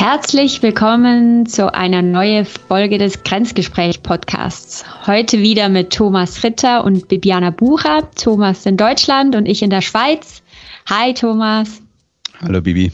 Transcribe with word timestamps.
Herzlich 0.00 0.62
willkommen 0.62 1.44
zu 1.44 1.74
einer 1.74 2.00
neuen 2.00 2.46
Folge 2.46 2.96
des 2.96 3.22
Grenzgespräch-Podcasts. 3.22 4.82
Heute 5.06 5.40
wieder 5.40 5.68
mit 5.68 5.92
Thomas 5.92 6.42
Ritter 6.42 6.84
und 6.84 7.08
Bibiana 7.08 7.50
Bucher. 7.50 8.10
Thomas 8.12 8.64
in 8.64 8.78
Deutschland 8.78 9.36
und 9.36 9.44
ich 9.44 9.60
in 9.60 9.68
der 9.68 9.82
Schweiz. 9.82 10.42
Hi 10.88 11.12
Thomas. 11.12 11.82
Hallo 12.40 12.62
Bibi. 12.62 12.90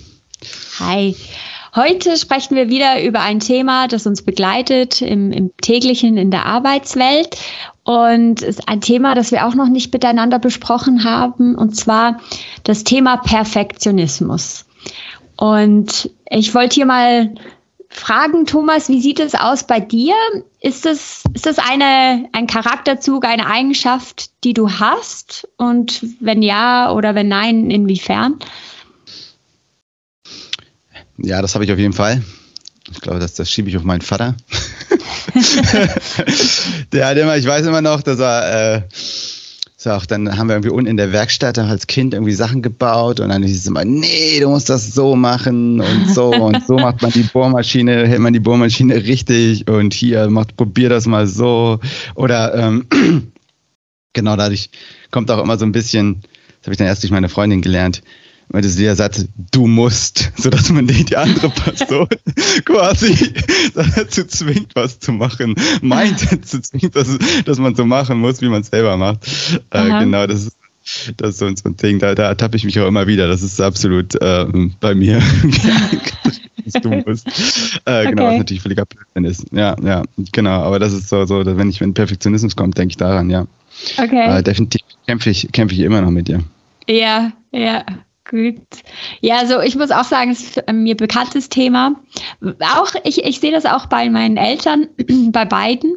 Hi. 0.81 1.15
Heute 1.77 2.17
sprechen 2.17 2.57
wir 2.57 2.71
wieder 2.71 3.01
über 3.01 3.21
ein 3.21 3.39
Thema, 3.39 3.87
das 3.87 4.05
uns 4.09 4.23
begleitet 4.23 5.01
im, 5.01 5.31
im 5.31 5.57
täglichen 5.59 6.17
in 6.17 6.33
der 6.33 6.45
Arbeitswelt 6.45 7.37
und 7.85 8.43
ist 8.43 8.69
ein 8.69 8.81
Thema, 8.81 9.15
das 9.15 9.31
wir 9.31 9.47
auch 9.47 9.55
noch 9.55 9.69
nicht 9.69 9.93
miteinander 9.93 10.41
besprochen 10.41 11.05
haben, 11.05 11.55
und 11.55 11.77
zwar 11.77 12.19
das 12.65 12.83
Thema 12.83 13.17
Perfektionismus. 13.19 14.65
Und 15.37 16.11
ich 16.31 16.55
wollte 16.55 16.75
hier 16.75 16.87
mal 16.87 17.35
fragen, 17.89 18.47
Thomas, 18.47 18.89
wie 18.89 19.01
sieht 19.01 19.21
es 19.21 19.35
aus 19.35 19.65
bei 19.65 19.81
dir? 19.81 20.15
Ist 20.61 20.85
das, 20.85 21.25
ist 21.35 21.47
das 21.47 21.59
eine, 21.59 22.29
ein 22.33 22.47
Charakterzug, 22.47 23.25
eine 23.25 23.47
Eigenschaft, 23.47 24.31
die 24.45 24.55
du 24.55 24.71
hast? 24.71 25.49
Und 25.57 26.05
wenn 26.21 26.43
ja 26.43 26.93
oder 26.93 27.15
wenn 27.15 27.29
nein, 27.29 27.71
inwiefern? 27.71 28.39
Ja, 31.19 31.41
das 31.41 31.55
habe 31.55 31.65
ich 31.65 31.73
auf 31.73 31.79
jeden 31.79 31.95
Fall. 31.95 32.23
Ich 32.91 33.01
glaube, 33.01 33.19
das, 33.19 33.35
das 33.35 33.51
schiebe 33.51 33.69
ich 33.69 33.77
auf 33.77 33.83
meinen 33.83 34.03
Vater. 34.03 34.37
der 36.93 37.07
hat 37.07 37.17
immer, 37.17 37.37
ich 37.37 37.47
weiß 37.47 37.67
immer 37.67 37.83
noch, 37.83 38.03
dass 38.03 38.19
er, 38.19 38.77
äh, 38.77 38.83
so 39.87 39.93
auch, 39.93 40.05
dann 40.05 40.37
haben 40.37 40.49
wir 40.49 40.57
irgendwie 40.57 40.71
unten 40.71 40.91
in 40.91 40.97
der 40.97 41.13
Werkstatt 41.13 41.59
als 41.59 41.87
Kind 41.87 42.13
irgendwie 42.13 42.33
Sachen 42.33 42.61
gebaut 42.61 43.21
und 43.21 43.29
dann 43.29 43.43
hieß 43.43 43.57
es 43.57 43.67
immer, 43.67 43.85
nee, 43.85 44.41
du 44.41 44.49
musst 44.49 44.69
das 44.69 44.93
so 44.93 45.15
machen 45.15 45.81
und 45.81 46.11
so 46.11 46.31
und 46.35 46.67
so 46.67 46.77
macht 46.77 47.03
man 47.03 47.13
die 47.13 47.23
Bohrmaschine, 47.23 48.07
hält 48.07 48.19
man 48.19 48.33
die 48.33 48.41
Bohrmaschine 48.41 48.97
richtig 48.97 49.69
und 49.69 49.95
hier 49.95 50.29
macht, 50.29 50.57
probier 50.57 50.89
das 50.89 51.07
mal 51.07 51.27
so. 51.27 51.79
Oder 52.17 52.55
ähm, 52.55 52.87
genau 54.13 54.37
dadurch 54.37 54.71
kommt 55.11 55.31
auch 55.31 55.43
immer 55.43 55.57
so 55.57 55.65
ein 55.65 55.73
bisschen, 55.73 56.21
das 56.21 56.67
habe 56.67 56.73
ich 56.73 56.79
dann 56.79 56.89
erst 56.89 57.05
durch 57.05 57.13
meine 57.13 57.29
Freundin 57.29 57.63
gelernt, 57.63 58.03
weil 58.49 58.63
das 58.63 58.77
der 58.77 58.97
Satz, 58.97 59.27
du 59.53 59.67
musst, 59.67 60.33
sodass 60.37 60.71
man 60.71 60.87
die, 60.87 61.05
die 61.05 61.17
andere 61.17 61.51
Person 61.51 62.09
quasi 62.65 63.15
dazu 63.75 64.25
zwingt, 64.25 64.75
was 64.75 64.99
zu 64.99 65.13
machen, 65.13 65.55
meint 65.83 66.31
dazu 66.31 66.61
zwingt, 66.61 66.95
dass, 66.95 67.19
dass 67.45 67.59
man 67.59 67.75
so 67.75 67.85
machen 67.85 68.19
muss, 68.19 68.41
wie 68.41 68.49
man 68.49 68.63
es 68.63 68.69
selber 68.69 68.97
macht. 68.97 69.27
Äh, 69.71 70.01
genau, 70.01 70.27
das 70.27 70.47
ist, 70.47 70.57
das 71.17 71.31
ist 71.31 71.39
so, 71.39 71.49
so 71.49 71.69
ein 71.69 71.77
Ding, 71.77 71.99
da, 71.99 72.15
da 72.15 72.29
ertappe 72.29 72.57
ich 72.57 72.65
mich 72.65 72.79
auch 72.79 72.87
immer 72.87 73.07
wieder. 73.07 73.27
Das 73.27 73.43
ist 73.43 73.61
absolut 73.61 74.15
äh, 74.21 74.47
bei 74.81 74.95
mir. 74.95 75.21
du 76.83 76.91
musst. 76.91 77.27
Äh, 77.85 78.03
okay. 78.03 78.11
Genau, 78.11 78.27
was 78.27 78.39
natürlich 78.39 78.63
völliger 78.63 78.85
Blödsinn 78.87 79.25
ist. 79.25 79.47
Ja, 79.53 79.77
ja, 79.83 80.03
genau. 80.33 80.63
Aber 80.63 80.79
das 80.79 80.93
ist 80.93 81.09
so, 81.09 81.25
so 81.27 81.45
wenn 81.45 81.71
ich, 81.71 81.81
wenn 81.81 81.95
Perfektionismus 81.95 82.55
kommt, 82.55 82.79
denke 82.79 82.93
ich 82.93 82.97
daran, 82.97 83.31
ja. 83.31 83.47
Okay. 83.99 84.39
Äh, 84.39 84.43
definitiv 84.43 84.83
kämpfe 85.07 85.31
ich, 85.31 85.49
kämpfe 85.53 85.75
ich 85.75 85.81
immer 85.81 86.01
noch 86.01 86.11
mit 86.11 86.29
dir. 86.29 86.43
Ja, 86.89 87.33
ja. 87.53 87.85
Gut. 88.29 88.57
Ja, 89.21 89.37
also 89.39 89.61
ich 89.61 89.77
muss 89.77 89.93
auch 89.93 90.05
sagen, 90.05 90.33
es 90.33 90.57
ist 90.57 90.73
mir 90.73 90.97
bekanntes 90.97 91.49
Thema. 91.49 91.95
Auch 92.77 92.93
ich, 93.05 93.25
ich 93.25 93.39
sehe 93.39 93.53
das 93.53 93.67
auch 93.67 93.87
bei 93.87 94.11
meinen 94.11 94.37
Eltern, 94.37 94.89
bei 95.31 95.45
beiden. 95.45 95.95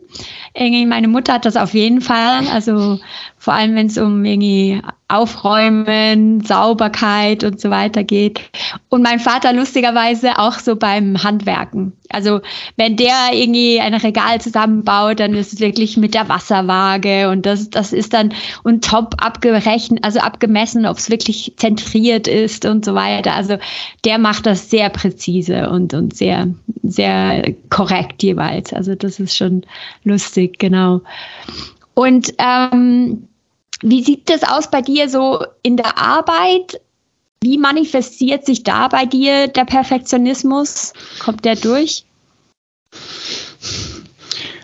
Meine 0.55 1.07
Mutter 1.07 1.33
hat 1.33 1.45
das 1.45 1.55
auf 1.55 1.73
jeden 1.73 2.01
Fall. 2.01 2.47
Also 2.53 2.99
vor 3.39 3.53
allem, 3.53 3.73
wenn 3.75 3.87
es 3.87 3.97
um 3.97 4.25
irgendwie 4.25 4.81
Aufräumen, 5.07 6.41
Sauberkeit 6.41 7.45
und 7.45 7.59
so 7.59 7.69
weiter 7.69 8.03
geht. 8.03 8.41
Und 8.89 9.01
mein 9.01 9.19
Vater 9.19 9.53
lustigerweise 9.53 10.37
auch 10.37 10.59
so 10.59 10.75
beim 10.75 11.23
Handwerken. 11.23 11.93
Also 12.09 12.41
wenn 12.75 12.97
der 12.97 13.31
irgendwie 13.31 13.79
ein 13.79 13.93
Regal 13.93 14.41
zusammenbaut, 14.41 15.21
dann 15.21 15.33
ist 15.33 15.53
es 15.53 15.61
wirklich 15.61 15.95
mit 15.95 16.13
der 16.13 16.27
Wasserwaage 16.27 17.29
und 17.29 17.45
das, 17.45 17.69
das 17.69 17.93
ist 17.93 18.13
dann 18.13 18.33
und 18.63 18.83
top 18.83 19.15
abgerechnet, 19.23 20.03
also 20.03 20.19
abgemessen, 20.19 20.85
ob 20.85 20.97
es 20.97 21.09
wirklich 21.09 21.53
zentriert 21.55 22.27
ist 22.27 22.65
und 22.65 22.83
so 22.83 22.93
weiter. 22.93 23.35
Also 23.35 23.57
der 24.03 24.17
macht 24.17 24.45
das 24.45 24.69
sehr 24.69 24.89
präzise 24.89 25.69
und, 25.69 25.93
und 25.93 26.13
sehr, 26.15 26.49
sehr 26.83 27.53
korrekt 27.69 28.21
jeweils. 28.21 28.73
Also 28.73 28.95
das 28.95 29.19
ist 29.19 29.37
schon 29.37 29.63
lustig, 30.03 30.59
genau. 30.59 31.01
Und 31.93 32.33
ähm, 32.37 33.28
wie 33.81 34.03
sieht 34.03 34.29
das 34.29 34.43
aus 34.43 34.69
bei 34.69 34.81
dir 34.81 35.09
so 35.09 35.45
in 35.63 35.77
der 35.77 35.97
Arbeit? 35.97 36.81
Wie 37.41 37.57
manifestiert 37.57 38.45
sich 38.45 38.63
da 38.63 38.89
bei 38.89 39.05
dir 39.05 39.47
der 39.47 39.65
Perfektionismus? 39.65 40.93
Kommt 41.19 41.45
der 41.45 41.55
durch? 41.55 42.03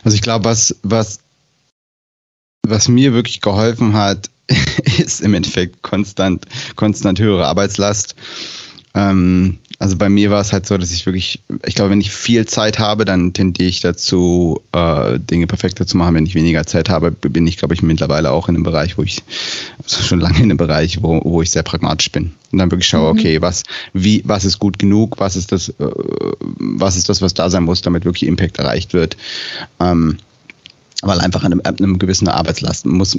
Also 0.04 0.16
ich 0.16 0.22
glaube, 0.22 0.46
was, 0.46 0.76
was, 0.84 1.20
was 2.68 2.88
mir 2.88 3.14
wirklich 3.14 3.42
geholfen 3.42 3.94
hat, 3.94 4.30
ist 4.98 5.22
im 5.22 5.34
Endeffekt 5.34 5.82
konstant, 5.82 6.46
konstant 6.76 7.20
höhere 7.20 7.48
Arbeitslast. 7.48 8.16
Ähm, 8.94 9.60
also 9.78 9.98
bei 9.98 10.10
mir 10.10 10.32
war 10.32 10.42
es 10.42 10.54
halt 10.54 10.66
so, 10.66 10.78
dass 10.78 10.92
ich 10.92 11.06
wirklich, 11.06 11.42
ich 11.66 11.76
glaube, 11.76 11.92
wenn 11.92 12.00
ich 12.00 12.12
viel 12.12 12.46
Zeit 12.46 12.80
habe, 12.80 13.04
dann 13.04 13.34
tendiere 13.34 13.68
ich 13.68 13.82
dazu, 13.82 14.62
äh, 14.72 15.20
Dinge 15.20 15.48
perfekter 15.48 15.86
zu 15.86 15.98
machen. 15.98 16.16
Wenn 16.16 16.26
ich 16.26 16.36
weniger 16.36 16.66
Zeit 16.66 16.90
habe, 16.90 17.12
bin 17.12 17.46
ich, 17.46 17.58
glaube 17.58 17.74
ich, 17.74 17.82
mittlerweile 17.82 18.32
auch 18.32 18.48
in 18.48 18.56
einem 18.56 18.64
Bereich, 18.64 18.98
wo 18.98 19.04
ich, 19.04 19.22
also 19.84 20.02
schon 20.02 20.22
lange 20.22 20.38
in 20.38 20.44
einem 20.44 20.58
Bereich, 20.58 21.04
wo, 21.04 21.20
wo 21.24 21.42
ich 21.42 21.52
sehr 21.52 21.64
pragmatisch 21.64 22.12
bin. 22.12 22.32
Und 22.52 22.60
dann 22.60 22.72
wirklich 22.72 22.88
schaue, 22.88 23.14
mhm. 23.14 23.20
okay, 23.20 23.42
was, 23.42 23.64
wie, 23.94 24.22
was 24.26 24.46
ist 24.46 24.60
gut 24.60 24.80
genug, 24.80 25.20
was 25.20 25.36
ist 25.36 25.52
das, 25.52 25.70
äh, 25.70 25.74
was 25.80 26.96
ist 26.96 27.10
das, 27.10 27.22
was 27.22 27.34
da 27.34 27.50
sein 27.50 27.64
muss, 27.64 27.82
damit 27.82 28.06
wirklich 28.06 28.28
Impact 28.28 28.58
erreicht 28.58 28.94
wird. 28.94 29.18
Ähm, 29.80 30.18
weil 31.02 31.20
einfach 31.20 31.44
an 31.44 31.52
einem, 31.52 31.62
an 31.66 31.78
einem 31.78 32.00
gewissen 32.00 32.30
Arbeitslast 32.30 32.86
muss, 32.86 33.18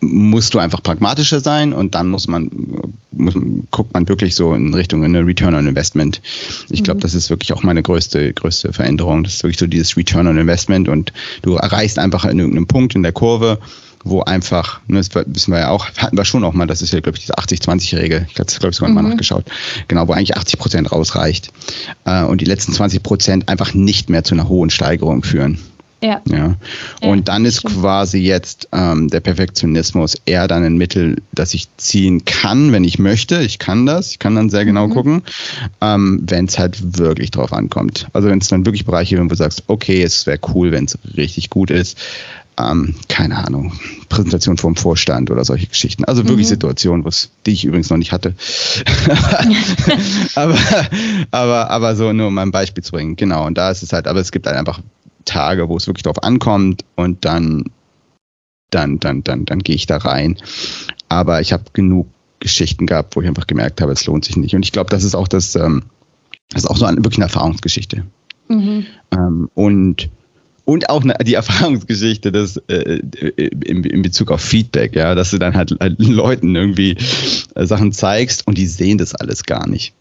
musst 0.00 0.54
du 0.54 0.58
einfach 0.58 0.82
pragmatischer 0.82 1.40
sein 1.40 1.72
und 1.72 1.94
dann 1.94 2.08
muss 2.08 2.28
man, 2.28 2.50
muss, 3.12 3.34
guckt 3.70 3.94
man 3.94 4.08
wirklich 4.08 4.34
so 4.34 4.54
in 4.54 4.74
Richtung 4.74 5.04
eine 5.04 5.26
Return 5.26 5.54
on 5.54 5.66
Investment. 5.66 6.20
Ich 6.70 6.82
glaube, 6.82 6.98
mhm. 6.98 7.02
das 7.02 7.14
ist 7.14 7.30
wirklich 7.30 7.52
auch 7.52 7.62
meine 7.62 7.82
größte, 7.82 8.32
größte 8.32 8.72
Veränderung. 8.72 9.24
Das 9.24 9.34
ist 9.34 9.42
wirklich 9.42 9.58
so 9.58 9.66
dieses 9.66 9.96
Return 9.96 10.26
on 10.26 10.38
Investment 10.38 10.88
und 10.88 11.12
du 11.42 11.54
erreichst 11.54 11.98
einfach 11.98 12.24
in 12.24 12.38
irgendeinem 12.38 12.66
Punkt 12.66 12.94
in 12.94 13.02
der 13.02 13.12
Kurve, 13.12 13.58
wo 14.04 14.20
einfach, 14.20 14.80
ne, 14.86 14.98
das 14.98 15.08
wissen 15.14 15.52
wir 15.52 15.60
ja 15.60 15.70
auch, 15.70 15.88
hatten 15.96 16.16
wir 16.16 16.24
schon 16.24 16.44
auch 16.44 16.52
mal, 16.52 16.66
das 16.66 16.82
ist 16.82 16.92
ja, 16.92 17.00
glaube 17.00 17.16
ich, 17.16 17.24
diese 17.24 17.38
80-20-Regel, 17.38 18.26
ich 18.30 18.38
habe 18.38 18.48
es, 18.48 18.58
glaube 18.58 18.70
ich, 18.70 18.76
sogar 18.76 18.90
mhm. 18.90 18.94
mal 18.96 19.02
nachgeschaut, 19.02 19.46
genau, 19.88 20.06
wo 20.06 20.12
eigentlich 20.12 20.36
80 20.36 20.58
Prozent 20.58 20.92
rausreicht 20.92 21.50
äh, 22.04 22.22
und 22.24 22.40
die 22.40 22.44
letzten 22.44 22.72
20 22.72 23.02
Prozent 23.02 23.48
einfach 23.48 23.72
nicht 23.72 24.10
mehr 24.10 24.22
zu 24.22 24.34
einer 24.34 24.48
hohen 24.48 24.70
Steigerung 24.70 25.24
führen. 25.24 25.58
Ja. 26.04 26.20
ja. 26.26 26.54
Und 27.00 27.28
dann 27.28 27.46
ist 27.46 27.64
quasi 27.64 28.18
jetzt 28.18 28.68
ähm, 28.72 29.08
der 29.08 29.20
Perfektionismus 29.20 30.16
eher 30.26 30.46
dann 30.48 30.62
ein 30.62 30.76
Mittel, 30.76 31.22
das 31.32 31.54
ich 31.54 31.66
ziehen 31.78 32.26
kann, 32.26 32.72
wenn 32.72 32.84
ich 32.84 32.98
möchte. 32.98 33.40
Ich 33.40 33.58
kann 33.58 33.86
das, 33.86 34.10
ich 34.10 34.18
kann 34.18 34.34
dann 34.34 34.50
sehr 34.50 34.66
genau 34.66 34.88
mhm. 34.88 34.92
gucken, 34.92 35.22
ähm, 35.80 36.22
wenn 36.26 36.44
es 36.44 36.58
halt 36.58 36.98
wirklich 36.98 37.30
drauf 37.30 37.54
ankommt. 37.54 38.06
Also 38.12 38.28
wenn 38.28 38.38
es 38.38 38.48
dann 38.48 38.66
wirklich 38.66 38.84
Bereiche, 38.84 39.18
wo 39.18 39.26
du 39.26 39.34
sagst, 39.34 39.62
okay, 39.66 40.02
es 40.02 40.26
wäre 40.26 40.38
cool, 40.54 40.72
wenn 40.72 40.84
es 40.84 40.98
richtig 41.16 41.48
gut 41.48 41.70
ist. 41.70 41.96
Ähm, 42.56 42.94
keine 43.08 43.38
Ahnung, 43.38 43.72
Präsentation 44.10 44.58
vom 44.58 44.76
Vorstand 44.76 45.30
oder 45.30 45.44
solche 45.44 45.66
Geschichten. 45.66 46.04
Also 46.04 46.28
wirklich 46.28 46.46
mhm. 46.46 46.50
Situationen, 46.50 47.06
die 47.46 47.50
ich 47.50 47.64
übrigens 47.64 47.88
noch 47.88 47.96
nicht 47.96 48.12
hatte. 48.12 48.34
aber, 50.34 50.58
aber, 51.30 51.70
aber 51.70 51.96
so 51.96 52.12
nur 52.12 52.28
um 52.28 52.36
ein 52.36 52.50
Beispiel 52.50 52.84
zu 52.84 52.92
bringen. 52.92 53.16
Genau. 53.16 53.46
Und 53.46 53.56
da 53.56 53.70
ist 53.70 53.82
es 53.82 53.94
halt, 53.94 54.06
aber 54.06 54.20
es 54.20 54.30
gibt 54.32 54.46
halt 54.46 54.56
einfach 54.56 54.80
Tage, 55.24 55.68
wo 55.68 55.76
es 55.76 55.86
wirklich 55.86 56.02
drauf 56.02 56.22
ankommt 56.22 56.84
und 56.96 57.24
dann, 57.24 57.64
dann, 58.70 58.98
dann, 58.98 59.22
dann, 59.22 59.44
dann 59.44 59.58
gehe 59.60 59.76
ich 59.76 59.86
da 59.86 59.98
rein. 59.98 60.36
Aber 61.08 61.40
ich 61.40 61.52
habe 61.52 61.64
genug 61.72 62.08
Geschichten 62.40 62.86
gehabt, 62.86 63.16
wo 63.16 63.22
ich 63.22 63.28
einfach 63.28 63.46
gemerkt 63.46 63.80
habe, 63.80 63.92
es 63.92 64.06
lohnt 64.06 64.24
sich 64.24 64.36
nicht. 64.36 64.54
Und 64.54 64.64
ich 64.64 64.72
glaube, 64.72 64.90
das 64.90 65.04
ist 65.04 65.14
auch 65.14 65.28
das, 65.28 65.54
ähm, 65.56 65.84
das 66.50 66.64
ist 66.64 66.70
auch 66.70 66.76
so 66.76 66.84
eine, 66.84 66.98
wirklich 66.98 67.18
eine 67.18 67.26
Erfahrungsgeschichte. 67.26 68.04
Mhm. 68.48 68.86
Ähm, 69.12 69.50
und 69.54 70.10
und 70.64 70.88
auch 70.88 71.02
die 71.22 71.34
Erfahrungsgeschichte 71.34 72.32
des, 72.32 72.56
äh, 72.68 73.00
in, 73.36 73.84
in, 73.84 74.02
Bezug 74.02 74.30
auf 74.30 74.40
Feedback, 74.40 74.96
ja, 74.96 75.14
dass 75.14 75.30
du 75.30 75.38
dann 75.38 75.54
halt, 75.54 75.76
halt 75.78 75.98
Leuten 75.98 76.56
irgendwie 76.56 76.96
äh, 77.54 77.66
Sachen 77.66 77.92
zeigst 77.92 78.46
und 78.46 78.56
die 78.56 78.66
sehen 78.66 78.96
das 78.96 79.14
alles 79.14 79.42
gar 79.44 79.68
nicht. 79.68 79.92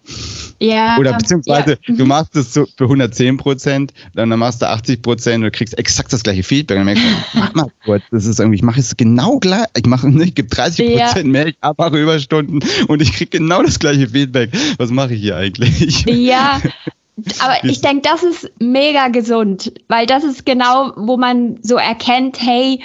Ja. 0.60 0.98
Oder 0.98 1.14
beziehungsweise 1.14 1.78
ja. 1.86 1.96
du 1.96 2.06
machst 2.06 2.36
es 2.38 2.54
so 2.54 2.66
für 2.78 2.86
110 2.86 3.38
Prozent, 3.38 3.94
dann 4.16 4.30
machst 4.30 4.62
du 4.62 4.70
80 4.70 5.02
Prozent 5.02 5.44
und 5.44 5.52
kriegst 5.52 5.78
exakt 5.78 6.14
das 6.14 6.24
gleiche 6.24 6.44
Feedback. 6.44 6.80
Und 6.80 6.88
dann 6.88 6.96
merkst 6.96 7.04
du, 7.04 7.40
mach 7.40 7.54
mal 7.54 7.68
kurz, 7.84 8.04
das 8.12 8.26
ist 8.26 8.40
irgendwie, 8.40 8.58
ich 8.58 8.64
mache 8.64 8.80
es 8.80 8.96
genau 8.96 9.40
gleich, 9.40 9.68
ich 9.76 9.86
mache, 9.86 10.08
ich 10.08 10.36
gebe 10.36 10.48
30 10.48 10.96
Prozent 10.96 11.26
ja. 11.26 11.32
mehr, 11.32 11.48
ich 11.48 11.58
mache 11.78 12.02
Überstunden 12.02 12.60
und 12.88 13.02
ich 13.02 13.12
kriege 13.12 13.38
genau 13.38 13.64
das 13.64 13.80
gleiche 13.80 14.08
Feedback. 14.08 14.52
Was 14.78 14.92
mache 14.92 15.14
ich 15.14 15.22
hier 15.22 15.36
eigentlich? 15.36 16.06
Ja, 16.08 16.62
Aber 17.40 17.64
ich 17.64 17.82
denke, 17.82 18.02
das 18.02 18.24
ist 18.24 18.52
mega 18.60 19.10
gesund, 19.10 19.72
weil 19.88 20.06
das 20.06 20.24
ist 20.24 20.46
genau, 20.46 20.94
wo 20.96 21.18
man 21.18 21.60
so 21.62 21.76
erkennt, 21.76 22.42
hey, 22.42 22.82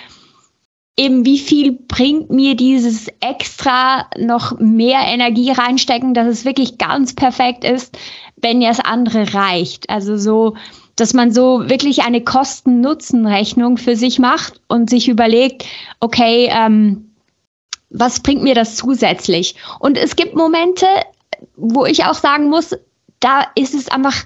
eben 0.98 1.24
wie 1.24 1.38
viel 1.38 1.72
bringt 1.72 2.30
mir 2.30 2.56
dieses 2.56 3.06
extra 3.20 4.06
noch 4.18 4.58
mehr 4.58 5.00
Energie 5.00 5.52
reinstecken, 5.52 6.12
dass 6.12 6.26
es 6.26 6.44
wirklich 6.44 6.76
ganz 6.76 7.14
perfekt 7.14 7.64
ist, 7.64 7.96
wenn 8.36 8.60
ja 8.60 8.68
das 8.68 8.80
andere 8.80 9.32
reicht. 9.32 9.88
Also 9.88 10.16
so, 10.16 10.56
dass 10.96 11.14
man 11.14 11.32
so 11.32 11.68
wirklich 11.68 12.02
eine 12.02 12.22
Kosten-Nutzen-Rechnung 12.22 13.78
für 13.78 13.96
sich 13.96 14.18
macht 14.18 14.60
und 14.66 14.90
sich 14.90 15.08
überlegt, 15.08 15.64
okay, 16.00 16.50
ähm, 16.52 17.12
was 17.90 18.20
bringt 18.20 18.42
mir 18.42 18.54
das 18.54 18.76
zusätzlich? 18.76 19.54
Und 19.78 19.96
es 19.96 20.16
gibt 20.16 20.34
Momente, 20.34 20.86
wo 21.56 21.86
ich 21.86 22.04
auch 22.04 22.14
sagen 22.14 22.50
muss, 22.50 22.76
da 23.20 23.46
ist 23.54 23.74
es 23.74 23.88
einfach, 23.88 24.24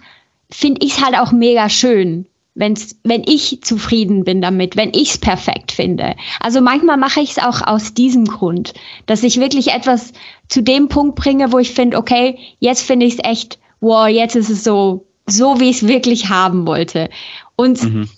finde 0.50 0.85
ich 0.85 0.99
es 0.99 1.05
halt 1.05 1.17
auch 1.19 1.33
mega 1.33 1.69
schön 1.69 2.27
wenn's, 2.55 2.97
wenn 3.03 3.23
ich 3.25 3.62
zufrieden 3.62 4.25
bin 4.25 4.43
damit, 4.43 4.77
wenn 4.77 4.93
ich 4.94 5.11
es 5.11 5.19
perfekt 5.19 5.73
finde. 5.73 6.15
Also 6.41 6.61
manchmal 6.61 6.97
mache 6.97 7.21
ich 7.21 7.33
es 7.33 7.39
auch 7.39 7.62
aus 7.62 7.94
diesem 7.94 8.25
Grund, 8.25 8.75
dass 9.06 9.23
ich 9.23 9.41
wirklich 9.41 9.73
etwas 9.73 10.12
zu 10.49 10.62
dem 10.62 10.89
Punkt 10.89 11.17
bringe, 11.17 11.53
wo 11.53 11.59
ich 11.59 11.73
finde, 11.73 11.97
okay, 11.97 12.39
jetzt 12.59 12.83
finde 12.83 13.06
ich 13.06 13.15
es 13.15 13.25
echt, 13.25 13.59
wow, 13.81 14.06
jetzt 14.06 14.37
ist 14.37 14.50
es 14.50 14.65
so, 14.65 15.06
so 15.27 15.61
wie 15.61 15.71
ich 15.71 15.83
es 15.83 15.89
wirklich 15.89 16.29
haben 16.29 16.67
wollte. 16.67 17.09
Und, 17.56 17.83
mhm. 17.83 18.09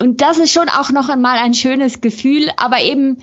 und 0.00 0.20
das 0.20 0.38
ist 0.38 0.52
schon 0.52 0.68
auch 0.68 0.90
noch 0.90 1.08
einmal 1.08 1.38
ein 1.38 1.54
schönes 1.54 2.00
Gefühl, 2.00 2.50
aber 2.56 2.80
eben 2.80 3.18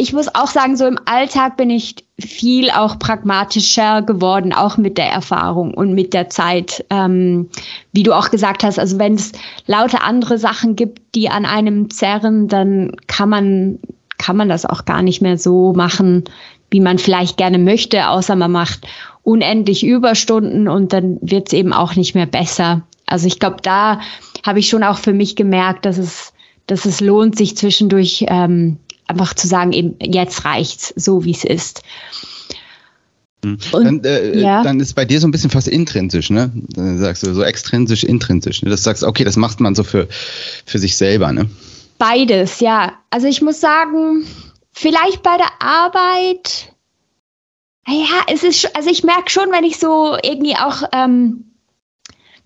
ich 0.00 0.12
muss 0.12 0.32
auch 0.32 0.46
sagen, 0.46 0.76
so 0.76 0.86
im 0.86 1.00
Alltag 1.06 1.56
bin 1.56 1.70
ich 1.70 1.96
viel 2.20 2.70
auch 2.70 3.00
pragmatischer 3.00 4.02
geworden, 4.02 4.52
auch 4.52 4.76
mit 4.76 4.96
der 4.96 5.10
Erfahrung 5.10 5.74
und 5.74 5.92
mit 5.92 6.14
der 6.14 6.30
Zeit. 6.30 6.84
Ähm, 6.88 7.48
wie 7.92 8.04
du 8.04 8.12
auch 8.12 8.30
gesagt 8.30 8.62
hast, 8.62 8.78
also 8.78 9.00
wenn 9.00 9.14
es 9.14 9.32
lauter 9.66 10.04
andere 10.04 10.38
Sachen 10.38 10.76
gibt, 10.76 11.16
die 11.16 11.28
an 11.28 11.44
einem 11.44 11.90
zerren, 11.90 12.46
dann 12.46 12.92
kann 13.08 13.28
man, 13.28 13.80
kann 14.18 14.36
man 14.36 14.48
das 14.48 14.64
auch 14.64 14.84
gar 14.84 15.02
nicht 15.02 15.20
mehr 15.20 15.36
so 15.36 15.72
machen, 15.72 16.22
wie 16.70 16.80
man 16.80 16.98
vielleicht 16.98 17.36
gerne 17.36 17.58
möchte, 17.58 18.08
außer 18.08 18.36
man 18.36 18.52
macht 18.52 18.86
unendlich 19.24 19.84
Überstunden 19.84 20.68
und 20.68 20.92
dann 20.92 21.18
wird 21.22 21.48
es 21.48 21.54
eben 21.54 21.72
auch 21.72 21.96
nicht 21.96 22.14
mehr 22.14 22.26
besser. 22.26 22.82
Also 23.06 23.26
ich 23.26 23.40
glaube, 23.40 23.56
da 23.62 23.98
habe 24.46 24.60
ich 24.60 24.68
schon 24.68 24.84
auch 24.84 24.98
für 24.98 25.12
mich 25.12 25.34
gemerkt, 25.34 25.86
dass 25.86 25.98
es, 25.98 26.32
dass 26.68 26.84
es 26.84 27.00
lohnt, 27.00 27.36
sich 27.36 27.56
zwischendurch 27.56 28.26
ähm, 28.28 28.78
einfach 29.08 29.34
zu 29.34 29.48
sagen, 29.48 29.72
eben 29.72 29.96
jetzt 30.00 30.44
reicht's, 30.44 30.92
so 30.96 31.24
wie 31.24 31.32
es 31.32 31.44
ist. 31.44 31.82
Hm. 33.44 33.58
Und, 33.72 33.84
dann, 33.84 34.04
äh, 34.04 34.38
ja. 34.38 34.62
dann 34.62 34.80
ist 34.80 34.94
bei 34.94 35.04
dir 35.04 35.20
so 35.20 35.28
ein 35.28 35.30
bisschen 35.30 35.50
fast 35.50 35.68
intrinsisch, 35.68 36.30
ne? 36.30 36.50
Dann 36.74 36.98
sagst 36.98 37.22
du 37.22 37.32
so 37.34 37.42
extrinsisch, 37.42 38.04
intrinsisch. 38.04 38.62
Ne? 38.62 38.70
Das 38.70 38.82
sagst, 38.82 39.04
okay, 39.04 39.24
das 39.24 39.36
macht 39.36 39.60
man 39.60 39.74
so 39.74 39.84
für, 39.84 40.08
für 40.64 40.78
sich 40.78 40.96
selber, 40.96 41.32
ne? 41.32 41.48
Beides, 41.98 42.60
ja. 42.60 42.94
Also 43.10 43.26
ich 43.26 43.42
muss 43.42 43.60
sagen, 43.60 44.24
vielleicht 44.72 45.22
bei 45.22 45.36
der 45.36 45.50
Arbeit, 45.60 46.72
ja, 47.86 48.22
es 48.32 48.42
ist, 48.42 48.76
also 48.76 48.90
ich 48.90 49.04
merke 49.04 49.30
schon, 49.30 49.50
wenn 49.50 49.64
ich 49.64 49.78
so 49.78 50.16
irgendwie 50.22 50.56
auch 50.56 50.82
ähm, 50.92 51.47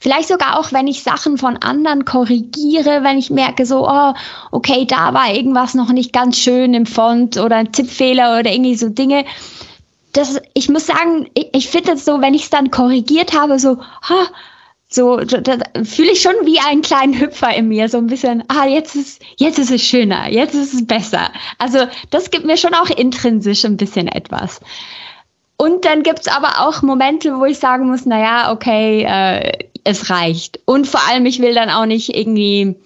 Vielleicht 0.03 0.27
sogar 0.27 0.59
auch, 0.59 0.73
wenn 0.73 0.89
ich 0.89 1.05
Sachen 1.05 1.39
von 1.39 1.59
anderen 1.59 2.05
korrigiere, 2.05 3.05
wenn 3.05 3.19
ich 3.19 3.31
merke 3.31 3.65
so, 3.65 3.89
oh, 3.89 4.15
okay, 4.51 4.85
da 4.85 5.15
war 5.15 5.33
irgendwas 5.33 5.75
noch 5.75 5.93
nicht 5.93 6.13
ganz 6.13 6.39
schön 6.39 6.75
im 6.75 6.87
Font 6.87 7.37
oder 7.37 7.55
ein 7.55 7.71
Tippfehler 7.71 8.41
oder 8.41 8.51
irgendwie 8.51 8.75
so 8.75 8.89
Dinge. 8.89 9.25
Das, 10.13 10.41
ich 10.55 10.69
muss 10.69 10.87
sagen, 10.87 11.31
ich, 11.35 11.51
ich 11.53 11.69
finde 11.69 11.93
es 11.93 12.05
so, 12.05 12.21
wenn 12.21 12.35
ich 12.35 12.43
es 12.43 12.51
dann 12.51 12.73
korrigiert 12.73 13.33
habe, 13.33 13.61
so, 13.61 13.79
ha, 14.03 14.27
so, 14.89 15.21
fühle 15.85 16.11
ich 16.11 16.21
schon 16.21 16.35
wie 16.43 16.59
einen 16.59 16.83
kleinen 16.83 17.21
Hüpfer 17.21 17.55
in 17.55 17.69
mir, 17.69 17.89
so 17.89 17.99
ein 17.99 18.09
bisschen, 18.09 18.43
ah, 18.49 18.67
jetzt 18.67 18.97
ist, 18.97 19.23
jetzt 19.37 19.61
ist 19.61 19.71
es 19.71 19.85
schöner, 19.85 20.29
jetzt 20.29 20.57
ist 20.57 20.75
es 20.75 20.85
besser. 20.85 21.31
Also, 21.59 21.87
das 22.11 22.33
gibt 22.33 22.45
mir 22.45 22.57
schon 22.57 22.75
auch 22.75 22.91
intrinsisch 22.91 23.65
ein 23.65 23.77
bisschen 23.77 24.09
etwas. 24.09 24.61
Und 25.57 25.85
dann 25.85 26.03
gibt 26.03 26.21
es 26.21 26.29
aber 26.29 26.67
auch 26.67 26.83
Momente, 26.83 27.39
wo 27.39 27.45
ich 27.45 27.59
sagen 27.59 27.89
muss, 27.89 28.05
naja, 28.05 28.53
okay, 28.53 29.05
äh, 29.05 29.69
es 29.85 30.11
reicht. 30.11 30.61
Und 30.65 30.87
vor 30.87 31.01
allem, 31.09 31.27
ich 31.27 31.41
will 31.41 31.55
dann 31.55 31.71
auch 31.71 31.87
nicht 31.87 32.17
irgendwie, 32.17 32.77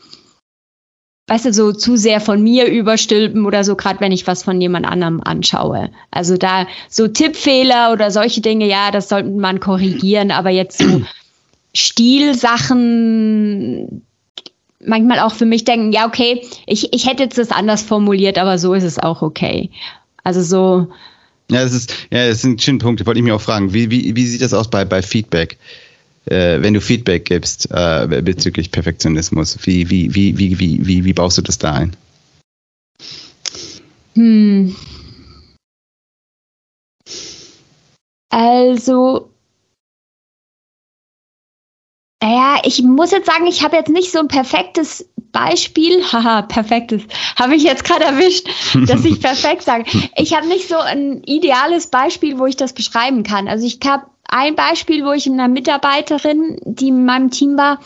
weißt 1.26 1.46
du, 1.46 1.52
so 1.52 1.72
zu 1.72 1.96
sehr 1.96 2.20
von 2.20 2.42
mir 2.42 2.66
überstülpen 2.66 3.46
oder 3.46 3.64
so, 3.64 3.76
gerade 3.76 4.00
wenn 4.00 4.12
ich 4.12 4.26
was 4.26 4.42
von 4.42 4.60
jemand 4.60 4.86
anderem 4.86 5.22
anschaue. 5.24 5.90
Also 6.10 6.36
da 6.36 6.66
so 6.88 7.08
Tippfehler 7.08 7.92
oder 7.92 8.10
solche 8.10 8.40
Dinge, 8.40 8.66
ja, 8.66 8.90
das 8.90 9.08
sollte 9.08 9.30
man 9.30 9.60
korrigieren, 9.60 10.30
aber 10.30 10.50
jetzt 10.50 10.78
so 10.78 11.02
Stilsachen, 11.74 12.82
manchmal 14.80 15.20
auch 15.20 15.32
für 15.34 15.46
mich 15.46 15.64
denken, 15.64 15.92
ja, 15.92 16.06
okay, 16.06 16.46
ich, 16.66 16.92
ich 16.92 17.06
hätte 17.06 17.24
jetzt 17.24 17.38
das 17.38 17.50
anders 17.50 17.82
formuliert, 17.82 18.38
aber 18.38 18.58
so 18.58 18.74
ist 18.74 18.84
es 18.84 18.98
auch 18.98 19.22
okay. 19.22 19.70
Also 20.22 20.42
so, 20.42 20.88
ja, 21.50 21.62
das 21.62 21.72
ist, 21.72 21.94
ja, 22.10 22.28
das 22.28 22.42
sind 22.42 22.62
schöne 22.62 22.78
Punkte, 22.78 23.06
wollte 23.06 23.18
ich 23.18 23.24
mich 23.24 23.32
auch 23.32 23.40
fragen. 23.40 23.72
Wie, 23.72 23.90
wie, 23.90 24.16
wie 24.16 24.26
sieht 24.26 24.42
das 24.42 24.54
aus 24.54 24.68
bei, 24.68 24.84
bei 24.84 25.02
Feedback? 25.02 25.58
Äh, 26.26 26.60
wenn 26.60 26.74
du 26.74 26.80
Feedback 26.80 27.24
gibst 27.24 27.68
äh, 27.70 28.22
bezüglich 28.22 28.72
Perfektionismus, 28.72 29.58
wie, 29.62 29.88
wie, 29.90 30.12
wie, 30.14 30.36
wie, 30.36 30.58
wie, 30.58 30.86
wie, 30.86 31.04
wie 31.04 31.12
baust 31.12 31.38
du 31.38 31.42
das 31.42 31.58
da 31.58 31.72
ein? 31.72 31.96
Hm. 34.14 34.74
Also, 38.30 39.30
ja, 42.22 42.60
ich 42.64 42.82
muss 42.82 43.12
jetzt 43.12 43.26
sagen, 43.26 43.46
ich 43.46 43.62
habe 43.62 43.76
jetzt 43.76 43.88
nicht 43.88 44.10
so 44.10 44.18
ein 44.18 44.28
perfektes 44.28 45.08
Beispiel, 45.36 46.02
haha, 46.12 46.42
perfektes, 46.42 47.02
habe 47.36 47.54
ich 47.54 47.62
jetzt 47.62 47.84
gerade 47.84 48.04
erwischt, 48.04 48.48
dass 48.86 49.04
ich 49.04 49.20
perfekt 49.20 49.62
sage. 49.62 49.84
Ich 50.16 50.34
habe 50.34 50.46
nicht 50.48 50.68
so 50.68 50.76
ein 50.76 51.22
ideales 51.24 51.88
Beispiel, 51.88 52.38
wo 52.38 52.46
ich 52.46 52.56
das 52.56 52.72
beschreiben 52.72 53.22
kann. 53.22 53.48
Also 53.48 53.66
ich 53.66 53.78
habe 53.86 54.06
ein 54.28 54.56
Beispiel, 54.56 55.04
wo 55.04 55.12
ich 55.12 55.26
einer 55.26 55.48
Mitarbeiterin, 55.48 56.58
die 56.64 56.88
in 56.88 57.04
meinem 57.04 57.30
Team 57.30 57.56
war, 57.56 57.78